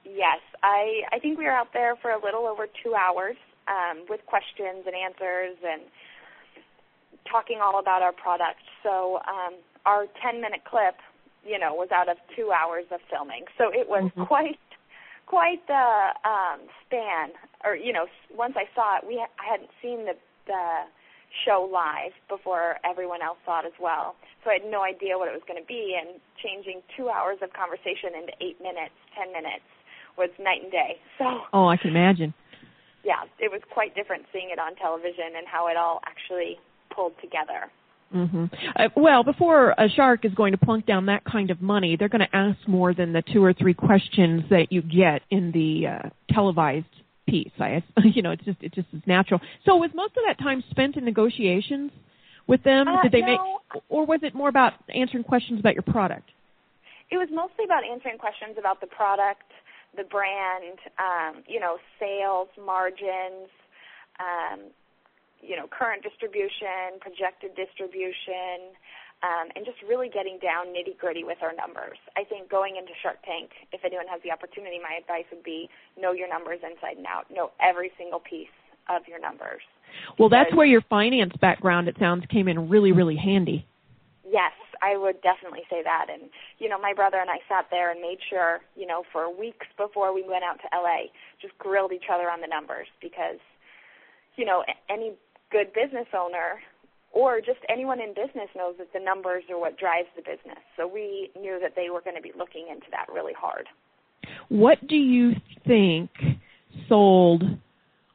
Yes, 0.05 0.39
I 0.63 1.01
I 1.11 1.19
think 1.19 1.37
we 1.37 1.45
were 1.45 1.51
out 1.51 1.73
there 1.73 1.95
for 2.01 2.11
a 2.11 2.23
little 2.23 2.45
over 2.45 2.67
two 2.83 2.93
hours 2.95 3.35
um, 3.67 4.05
with 4.09 4.21
questions 4.25 4.85
and 4.85 4.95
answers 4.95 5.57
and 5.65 5.81
talking 7.29 7.59
all 7.61 7.79
about 7.79 8.01
our 8.01 8.11
product. 8.11 8.59
So 8.83 9.19
um, 9.27 9.55
our 9.85 10.05
10 10.21 10.41
minute 10.41 10.61
clip, 10.65 10.95
you 11.45 11.57
know, 11.57 11.73
was 11.73 11.89
out 11.91 12.09
of 12.09 12.17
two 12.35 12.51
hours 12.51 12.85
of 12.91 12.99
filming. 13.09 13.45
So 13.57 13.69
it 13.69 13.89
was 13.89 14.11
mm-hmm. 14.11 14.23
quite 14.25 14.59
quite 15.25 15.65
the 15.67 16.11
um, 16.27 16.59
span. 16.85 17.31
Or 17.63 17.75
you 17.75 17.93
know, 17.93 18.05
once 18.35 18.55
I 18.57 18.67
saw 18.75 18.97
it, 18.97 19.07
we 19.07 19.17
ha- 19.17 19.33
I 19.39 19.51
hadn't 19.51 19.71
seen 19.81 20.05
the 20.05 20.13
the 20.47 20.85
show 21.45 21.63
live 21.71 22.11
before 22.27 22.75
everyone 22.83 23.21
else 23.21 23.37
saw 23.45 23.61
it 23.61 23.65
as 23.65 23.77
well. 23.79 24.15
So 24.43 24.49
I 24.49 24.59
had 24.59 24.67
no 24.69 24.83
idea 24.83 25.17
what 25.17 25.29
it 25.29 25.33
was 25.33 25.45
going 25.47 25.61
to 25.61 25.65
be. 25.67 25.95
And 25.95 26.19
changing 26.43 26.81
two 26.97 27.07
hours 27.07 27.37
of 27.41 27.53
conversation 27.53 28.11
into 28.17 28.33
eight 28.41 28.59
minutes, 28.59 28.97
ten 29.15 29.31
minutes 29.31 29.65
was 30.17 30.29
night 30.37 30.63
and 30.63 30.71
day. 30.71 30.99
So 31.17 31.47
oh, 31.53 31.67
I 31.67 31.77
can 31.77 31.91
imagine. 31.91 32.33
Yeah, 33.03 33.25
it 33.39 33.49
was 33.49 33.61
quite 33.71 33.95
different 33.95 34.25
seeing 34.31 34.49
it 34.51 34.59
on 34.59 34.75
television 34.75 35.33
and 35.37 35.47
how 35.47 35.67
it 35.67 35.77
all 35.77 36.01
actually 36.05 36.59
pulled 36.93 37.13
together. 37.21 37.71
Mm-hmm. 38.13 38.45
Uh, 38.75 38.89
well, 38.95 39.23
before 39.23 39.71
a 39.77 39.87
shark 39.89 40.25
is 40.25 40.33
going 40.33 40.51
to 40.51 40.57
plunk 40.57 40.85
down 40.85 41.05
that 41.05 41.23
kind 41.23 41.49
of 41.49 41.61
money, 41.61 41.95
they're 41.95 42.09
going 42.09 42.27
to 42.27 42.35
ask 42.35 42.57
more 42.67 42.93
than 42.93 43.13
the 43.13 43.23
two 43.33 43.43
or 43.43 43.53
three 43.53 43.73
questions 43.73 44.43
that 44.49 44.71
you 44.71 44.81
get 44.81 45.21
in 45.29 45.51
the 45.51 45.87
uh, 45.87 46.09
televised 46.33 46.85
piece. 47.27 47.51
I, 47.59 47.81
you 48.03 48.21
know, 48.21 48.31
it's 48.31 48.43
just 48.43 48.57
it 48.61 48.73
just 48.73 48.87
is 48.93 49.01
natural. 49.05 49.39
So, 49.65 49.77
was 49.77 49.91
most 49.93 50.17
of 50.17 50.23
that 50.27 50.39
time 50.43 50.63
spent 50.71 50.97
in 50.97 51.05
negotiations 51.05 51.91
with 52.47 52.63
them? 52.63 52.87
Uh, 52.87 53.01
Did 53.03 53.13
they 53.13 53.21
no. 53.21 53.27
make, 53.27 53.83
or 53.89 54.05
was 54.05 54.19
it 54.23 54.35
more 54.35 54.49
about 54.49 54.73
answering 54.93 55.23
questions 55.23 55.59
about 55.59 55.73
your 55.73 55.83
product? 55.83 56.29
It 57.09 57.17
was 57.17 57.29
mostly 57.31 57.65
about 57.65 57.83
answering 57.83 58.17
questions 58.17 58.55
about 58.57 58.81
the 58.81 58.87
product, 58.87 59.51
the 59.95 60.03
brand, 60.03 60.79
um, 60.99 61.43
you 61.47 61.59
know, 61.59 61.77
sales, 61.99 62.47
margins, 62.63 63.49
um, 64.19 64.71
you 65.41 65.55
know, 65.55 65.67
current 65.67 66.03
distribution, 66.03 67.01
projected 67.01 67.55
distribution, 67.55 68.73
um, 69.21 69.53
and 69.55 69.65
just 69.65 69.77
really 69.85 70.09
getting 70.09 70.39
down 70.41 70.73
nitty 70.73 70.97
gritty 70.97 71.23
with 71.23 71.37
our 71.41 71.53
numbers. 71.53 71.97
I 72.17 72.23
think 72.23 72.49
going 72.49 72.77
into 72.77 72.93
Shark 73.01 73.21
Tank, 73.25 73.51
if 73.71 73.85
anyone 73.85 74.07
has 74.09 74.21
the 74.23 74.31
opportunity, 74.31 74.79
my 74.81 74.97
advice 74.97 75.25
would 75.31 75.43
be 75.43 75.69
know 75.99 76.11
your 76.11 76.29
numbers 76.29 76.59
inside 76.65 76.97
and 76.97 77.05
out. 77.05 77.29
Know 77.29 77.51
every 77.61 77.91
single 77.97 78.19
piece 78.19 78.53
of 78.89 79.07
your 79.07 79.19
numbers. 79.19 79.61
Well, 80.17 80.29
that's 80.29 80.53
where 80.55 80.65
your 80.65 80.81
finance 80.89 81.33
background, 81.39 81.87
it 81.87 81.95
sounds, 81.99 82.25
came 82.31 82.47
in 82.47 82.69
really, 82.69 82.91
really 82.91 83.15
handy. 83.15 83.65
Yes, 84.25 84.53
I 84.81 84.97
would 84.97 85.21
definitely 85.21 85.63
say 85.69 85.83
that. 85.83 86.07
And, 86.11 86.29
you 86.57 86.69
know, 86.69 86.79
my 86.79 86.93
brother 86.93 87.17
and 87.19 87.29
I 87.29 87.37
sat 87.47 87.67
there 87.69 87.91
and 87.91 88.01
made 88.01 88.17
sure, 88.29 88.59
you 88.75 88.87
know, 88.87 89.03
for 89.11 89.29
weeks 89.29 89.67
before 89.77 90.13
we 90.13 90.23
went 90.23 90.43
out 90.43 90.57
to 90.61 90.67
LA, 90.73 91.11
just 91.41 91.57
grilled 91.57 91.91
each 91.91 92.09
other 92.11 92.29
on 92.29 92.41
the 92.41 92.47
numbers 92.47 92.87
because, 93.01 93.39
you 94.37 94.45
know, 94.45 94.63
any 94.89 95.13
good 95.51 95.73
business 95.73 96.07
owner 96.17 96.59
or 97.13 97.39
just 97.39 97.59
anyone 97.69 97.99
in 97.99 98.09
business 98.09 98.49
knows 98.55 98.75
that 98.77 98.93
the 98.93 98.99
numbers 98.99 99.43
are 99.49 99.59
what 99.59 99.77
drives 99.77 100.07
the 100.15 100.21
business. 100.21 100.59
So 100.77 100.87
we 100.87 101.29
knew 101.39 101.59
that 101.61 101.73
they 101.75 101.89
were 101.89 102.01
going 102.01 102.15
to 102.15 102.21
be 102.21 102.31
looking 102.37 102.67
into 102.71 102.87
that 102.91 103.07
really 103.13 103.33
hard. 103.33 103.67
What 104.49 104.85
do 104.87 104.95
you 104.95 105.33
think 105.67 106.09
sold 106.87 107.43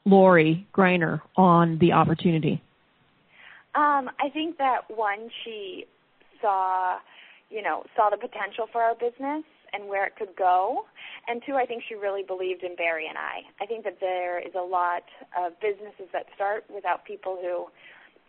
Lori 0.04 0.66
Greiner 0.74 1.20
on 1.36 1.78
the 1.78 1.92
opportunity? 1.92 2.62
Um, 3.74 4.08
I 4.18 4.30
think 4.32 4.56
that 4.56 4.82
one, 4.88 5.28
she 5.44 5.84
saw, 6.40 6.98
you 7.50 7.62
know, 7.62 7.84
saw 7.94 8.08
the 8.08 8.16
potential 8.16 8.66
for 8.72 8.80
our 8.80 8.94
business 8.94 9.44
and 9.72 9.88
where 9.88 10.06
it 10.06 10.16
could 10.16 10.34
go. 10.36 10.86
And 11.28 11.42
two, 11.44 11.54
I 11.54 11.66
think 11.66 11.82
she 11.88 11.94
really 11.94 12.22
believed 12.22 12.62
in 12.62 12.76
Barry 12.76 13.06
and 13.08 13.18
I. 13.18 13.42
I 13.60 13.66
think 13.66 13.84
that 13.84 13.98
there 14.00 14.38
is 14.38 14.54
a 14.54 14.62
lot 14.62 15.04
of 15.36 15.58
businesses 15.60 16.06
that 16.12 16.26
start 16.34 16.64
without 16.72 17.04
people 17.04 17.38
who 17.40 17.66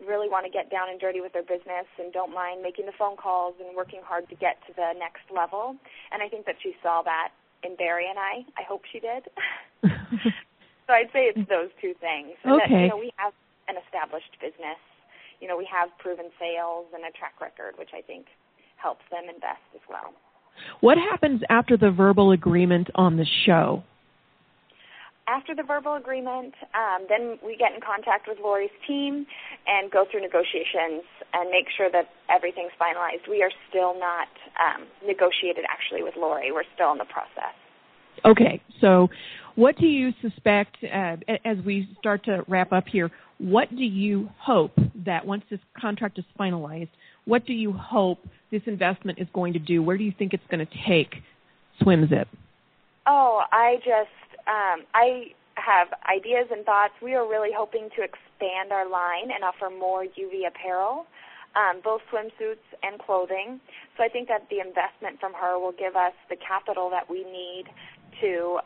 really 0.06 0.30
want 0.30 0.46
to 0.46 0.52
get 0.52 0.70
down 0.70 0.90
and 0.90 1.00
dirty 1.00 1.22
with 1.22 1.34
their 1.34 1.46
business 1.46 1.90
and 1.98 2.14
don't 2.14 2.34
mind 2.34 2.62
making 2.62 2.86
the 2.86 2.94
phone 2.98 3.18
calls 3.18 3.56
and 3.60 3.76
working 3.76 4.02
hard 4.04 4.30
to 4.30 4.36
get 4.36 4.62
to 4.68 4.74
the 4.76 4.94
next 4.98 5.26
level. 5.34 5.76
And 6.12 6.22
I 6.22 6.30
think 6.30 6.46
that 6.46 6.56
she 6.62 6.76
saw 6.84 7.02
that 7.04 7.30
in 7.64 7.76
Barry 7.76 8.06
and 8.10 8.20
I. 8.20 8.46
I 8.58 8.64
hope 8.64 8.84
she 8.92 9.00
did. 9.00 9.26
so 10.86 10.94
I'd 10.94 11.10
say 11.14 11.26
it's 11.34 11.50
those 11.50 11.74
two 11.82 11.94
things. 11.98 12.38
And 12.44 12.62
okay. 12.62 12.70
That, 12.70 12.82
you 12.82 12.90
know, 12.90 13.02
we 13.02 13.12
have 13.18 13.34
an 13.68 13.76
established 13.82 14.38
business. 14.40 14.78
You 15.42 15.48
know, 15.48 15.58
we 15.58 15.66
have 15.70 15.90
proven 15.98 16.30
sales 16.38 16.88
and 16.94 17.02
a 17.06 17.12
track 17.14 17.42
record, 17.42 17.78
which 17.78 17.94
I 17.94 18.02
think 18.02 18.26
helps 18.78 19.06
them 19.10 19.26
invest 19.26 19.66
as 19.74 19.82
well. 19.90 20.14
What 20.82 20.98
happens 20.98 21.42
after 21.50 21.78
the 21.78 21.92
verbal 21.92 22.32
agreement 22.32 22.90
on 22.96 23.18
the 23.18 23.26
show? 23.46 23.84
After 25.28 25.54
the 25.54 25.64
verbal 25.64 25.96
agreement, 25.96 26.54
um, 26.74 27.06
then 27.10 27.38
we 27.46 27.58
get 27.58 27.74
in 27.76 27.82
contact 27.82 28.30
with 28.30 28.38
Lori's 28.42 28.72
team 28.88 29.26
and 29.68 29.92
go 29.92 30.06
through 30.10 30.22
negotiations 30.22 31.04
and 31.34 31.52
make 31.52 31.66
sure 31.76 31.90
that 31.92 32.10
everything's 32.34 32.72
finalized. 32.80 33.28
We 33.30 33.44
are 33.44 33.52
still 33.70 34.00
not 34.00 34.30
um, 34.56 34.88
negotiated 35.06 35.66
actually 35.70 36.02
with 36.02 36.16
Lori. 36.16 36.52
We're 36.54 36.64
still 36.76 36.94
in 36.94 36.98
the 36.98 37.06
process. 37.06 37.54
Okay, 38.24 38.62
so 38.80 39.10
what 39.56 39.78
do 39.78 39.86
you 39.86 40.12
suspect 40.22 40.78
uh, 40.84 41.18
as 41.44 41.58
we 41.66 41.90
start 42.00 42.24
to 42.26 42.44
wrap 42.48 42.72
up 42.72 42.86
here? 42.88 43.12
What 43.38 43.70
do 43.70 43.84
you 43.84 44.30
hope 44.40 44.74
that 45.06 45.26
once 45.26 45.44
this 45.50 45.60
contract 45.80 46.18
is 46.18 46.26
finalized, 46.40 46.90
what 47.28 47.46
do 47.46 47.54
you 47.54 47.74
hope 47.74 48.20
this 48.52 48.62
investment 48.66 49.20
is 49.20 49.28
going 49.34 49.54
to 49.54 49.60
do? 49.60 49.84
Where 49.84 49.98
do 49.98 50.04
you 50.04 50.14
think 50.18 50.34
it's 50.34 50.48
going 50.50 50.66
to 50.66 50.74
take 50.88 51.16
SwimZip? 51.82 52.26
Oh, 53.06 53.44
I 53.52 53.76
just 53.78 54.40
um, 54.48 54.86
I 54.94 55.32
have 55.56 55.90
ideas 56.10 56.48
and 56.52 56.66
thoughts. 56.66 56.94
We 57.02 57.16
are 57.16 57.28
really 57.28 57.50
hoping 57.56 57.90
to 57.98 58.02
expand 58.02 58.72
our 58.72 58.90
line 58.90 59.30
and 59.34 59.44
offer 59.44 59.70
more 59.70 60.04
UV 60.04 60.48
apparel, 60.48 61.06
um, 61.56 61.82
both 61.84 62.02
swimsuits 62.12 62.64
and 62.84 63.00
clothing. 63.00 63.60
So 63.98 64.04
I 64.04 64.08
think 64.08 64.30
that 64.30 64.48
the 64.50 64.60
investment 64.60 65.20
from 65.20 65.34
her 65.34 65.60
will 65.60 65.74
give 65.74 65.96
us 65.96 66.14
the 66.30 66.38
capital 66.38 66.90
that 66.92 67.10
we 67.10 67.24
need 67.24 67.66
to 68.22 68.60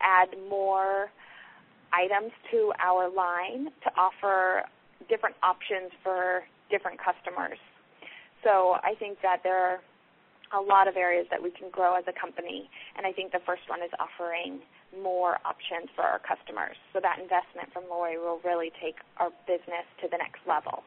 add 0.00 0.28
more 0.48 1.10
items 1.92 2.32
to 2.50 2.72
our 2.82 3.08
line 3.10 3.70
to 3.84 3.90
offer 3.96 4.64
different 5.08 5.36
options 5.42 5.90
for 6.02 6.42
different 6.70 6.98
customers. 6.98 7.58
So 8.44 8.76
I 8.82 8.94
think 8.98 9.18
that 9.22 9.40
there 9.42 9.58
are 9.58 9.80
a 10.56 10.60
lot 10.60 10.88
of 10.88 10.96
areas 10.96 11.26
that 11.30 11.42
we 11.42 11.50
can 11.50 11.70
grow 11.70 11.96
as 11.96 12.04
a 12.08 12.18
company, 12.18 12.70
and 12.96 13.06
I 13.06 13.12
think 13.12 13.32
the 13.32 13.44
first 13.44 13.62
one 13.68 13.82
is 13.82 13.90
offering 13.98 14.60
more 15.02 15.36
options 15.44 15.90
for 15.94 16.02
our 16.02 16.18
customers. 16.18 16.76
So 16.92 17.00
that 17.02 17.18
investment 17.20 17.72
from 17.72 17.84
Lori 17.90 18.16
will 18.18 18.40
really 18.44 18.70
take 18.82 18.96
our 19.18 19.30
business 19.46 19.84
to 20.02 20.08
the 20.10 20.16
next 20.16 20.40
level. 20.48 20.82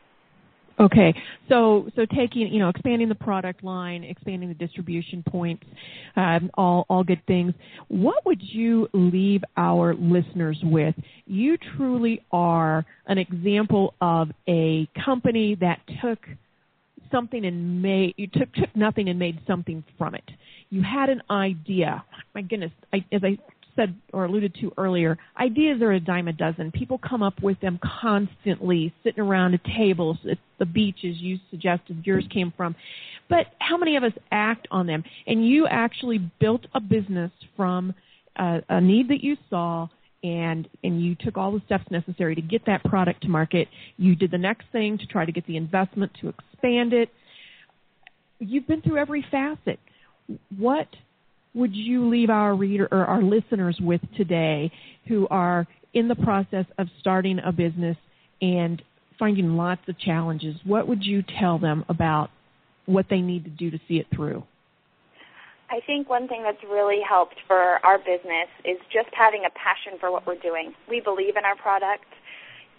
Okay, 0.80 1.14
so 1.50 1.90
so 1.96 2.06
taking 2.16 2.48
you 2.48 2.58
know 2.58 2.70
expanding 2.70 3.10
the 3.10 3.16
product 3.16 3.64
line, 3.64 4.04
expanding 4.04 4.50
the 4.50 4.56
distribution 4.56 5.24
points, 5.28 5.64
um, 6.16 6.50
all 6.56 6.86
all 6.90 7.04
good 7.04 7.22
things. 7.28 7.54
What 7.90 8.26
would 8.26 8.42
you 8.42 8.88
leave 8.94 9.44
our 9.58 9.94
listeners 9.94 10.58
with? 10.64 10.96
You 11.26 11.58
truly 11.76 12.24
are 12.32 12.86
an 13.06 13.18
example 13.18 13.94
of 14.02 14.30
a 14.48 14.88
company 15.06 15.56
that 15.60 15.82
took 16.02 16.20
something 17.12 17.46
and 17.46 17.82
made 17.82 18.14
you 18.18 18.28
took 18.28 18.52
took 18.54 18.76
nothing 18.76 19.10
and 19.10 19.20
made 19.20 19.40
something 19.48 19.84
from 19.98 20.16
it. 20.16 20.24
You 20.70 20.82
had 20.82 21.10
an 21.10 21.22
idea. 21.30 22.04
My 22.34 22.42
goodness, 22.42 22.72
I, 22.94 23.06
as 23.12 23.22
I 23.24 23.38
said 23.76 23.96
or 24.14 24.26
alluded 24.26 24.56
to 24.62 24.72
earlier, 24.78 25.18
ideas 25.38 25.82
are 25.82 25.92
a 25.92 26.00
dime 26.00 26.28
a 26.28 26.34
dozen. 26.34 26.72
People 26.72 26.98
come 26.98 27.24
up 27.24 27.42
with 27.42 27.60
them 27.62 27.80
constantly, 28.02 28.94
sitting 29.04 29.24
around 29.24 29.54
a 29.54 29.60
table 29.78 30.18
at 30.30 30.38
the 30.60 30.66
beach, 30.66 31.00
as 31.04 31.18
you 31.18 31.38
suggested 31.50 32.02
yours 32.06 32.26
came 32.34 32.54
from. 32.56 32.76
But 33.30 33.48
how 33.60 33.78
many 33.78 33.96
of 33.96 34.04
us 34.04 34.14
act 34.32 34.68
on 34.72 34.88
them? 34.88 35.04
And 35.28 35.48
you 35.48 35.68
actually 35.68 36.20
built 36.40 36.66
a 36.74 36.82
business 36.82 37.32
from 37.56 37.94
a, 38.36 38.62
a 38.70 38.82
need 38.82 39.10
that 39.10 39.24
you 39.24 39.38
saw 39.50 39.88
and 40.24 40.68
and 40.84 41.04
you 41.04 41.16
took 41.16 41.38
all 41.38 41.52
the 41.52 41.62
steps 41.66 41.86
necessary 41.90 42.36
to 42.36 42.42
get 42.42 42.66
that 42.66 42.84
product 42.84 43.24
to 43.24 43.30
market. 43.30 43.68
You 43.98 44.16
did 44.16 44.32
the 44.32 44.38
next 44.38 44.66
thing 44.72 44.98
to 44.98 45.06
try 45.06 45.26
to 45.26 45.32
get 45.32 45.46
the 45.48 45.58
investment 45.58 46.12
to 46.22 46.30
expand 46.30 46.94
it. 46.94 47.10
You've 48.40 48.68
been 48.68 48.82
through 48.82 48.98
every 48.98 49.26
facet. 49.30 49.80
What 50.58 50.88
would 51.54 51.76
you 51.76 52.08
leave 52.10 52.30
our 52.30 52.56
reader 52.56 52.88
or 52.92 53.06
our 53.06 53.22
listeners 53.22 53.78
with 53.82 54.02
today 54.16 54.72
who 55.08 55.28
are 55.30 55.68
in 55.94 56.08
the 56.08 56.16
process 56.16 56.66
of 56.78 56.88
starting 57.00 57.40
a 57.40 57.52
business 57.52 57.98
and 58.42 58.82
finding 59.20 59.58
lots 59.58 59.82
of 59.88 60.00
challenges? 60.00 60.56
What 60.66 60.88
would 60.88 61.04
you 61.04 61.24
tell 61.40 61.60
them 61.60 61.86
about 61.90 62.30
what 62.86 63.08
they 63.10 63.22
need 63.22 63.44
to 63.44 63.50
do 63.50 63.72
to 63.72 63.80
see 63.88 63.96
it 63.96 64.08
through? 64.14 64.44
I 65.72 65.80
think 65.88 66.10
one 66.10 66.28
thing 66.28 66.44
that's 66.44 66.62
really 66.68 67.00
helped 67.00 67.40
for 67.48 67.80
our 67.86 67.98
business 67.98 68.52
is 68.68 68.76
just 68.92 69.08
having 69.16 69.48
a 69.48 69.52
passion 69.56 69.96
for 70.04 70.12
what 70.12 70.28
we're 70.28 70.40
doing. 70.44 70.76
We 70.90 71.00
believe 71.00 71.38
in 71.40 71.46
our 71.48 71.56
product, 71.56 72.12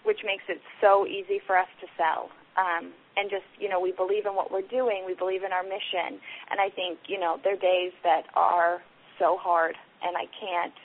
which 0.05 0.21
makes 0.23 0.43
it 0.47 0.61
so 0.79 1.07
easy 1.07 1.41
for 1.41 1.57
us 1.57 1.67
to 1.81 1.87
sell. 1.97 2.29
Um, 2.53 2.93
and 3.17 3.33
just, 3.33 3.49
you 3.57 3.67
know, 3.67 3.81
we 3.81 3.93
believe 3.97 4.29
in 4.29 4.37
what 4.37 4.53
we're 4.53 4.69
doing. 4.69 5.09
We 5.09 5.17
believe 5.17 5.41
in 5.41 5.49
our 5.49 5.63
mission. 5.63 6.21
And 6.53 6.61
I 6.61 6.69
think, 6.69 7.09
you 7.09 7.19
know, 7.19 7.41
there 7.43 7.57
are 7.57 7.57
days 7.57 7.93
that 8.05 8.29
are 8.37 8.85
so 9.17 9.41
hard, 9.41 9.73
and 10.05 10.13
I 10.13 10.29
can't, 10.29 10.77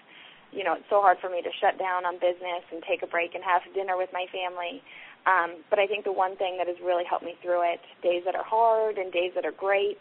you 0.48 0.64
know, 0.64 0.80
it's 0.80 0.88
so 0.88 1.04
hard 1.04 1.18
for 1.20 1.28
me 1.28 1.44
to 1.44 1.52
shut 1.60 1.76
down 1.76 2.08
on 2.08 2.16
business 2.16 2.64
and 2.72 2.80
take 2.88 3.04
a 3.04 3.06
break 3.06 3.34
and 3.36 3.44
have 3.44 3.60
dinner 3.76 4.00
with 4.00 4.08
my 4.16 4.24
family. 4.32 4.80
Um, 5.28 5.60
but 5.68 5.78
I 5.78 5.86
think 5.86 6.08
the 6.08 6.12
one 6.12 6.40
thing 6.40 6.56
that 6.56 6.68
has 6.68 6.80
really 6.80 7.04
helped 7.04 7.24
me 7.24 7.36
through 7.44 7.68
it, 7.68 7.84
days 8.00 8.24
that 8.24 8.34
are 8.34 8.44
hard 8.44 8.96
and 8.96 9.12
days 9.12 9.32
that 9.36 9.44
are 9.44 9.52
great, 9.52 10.00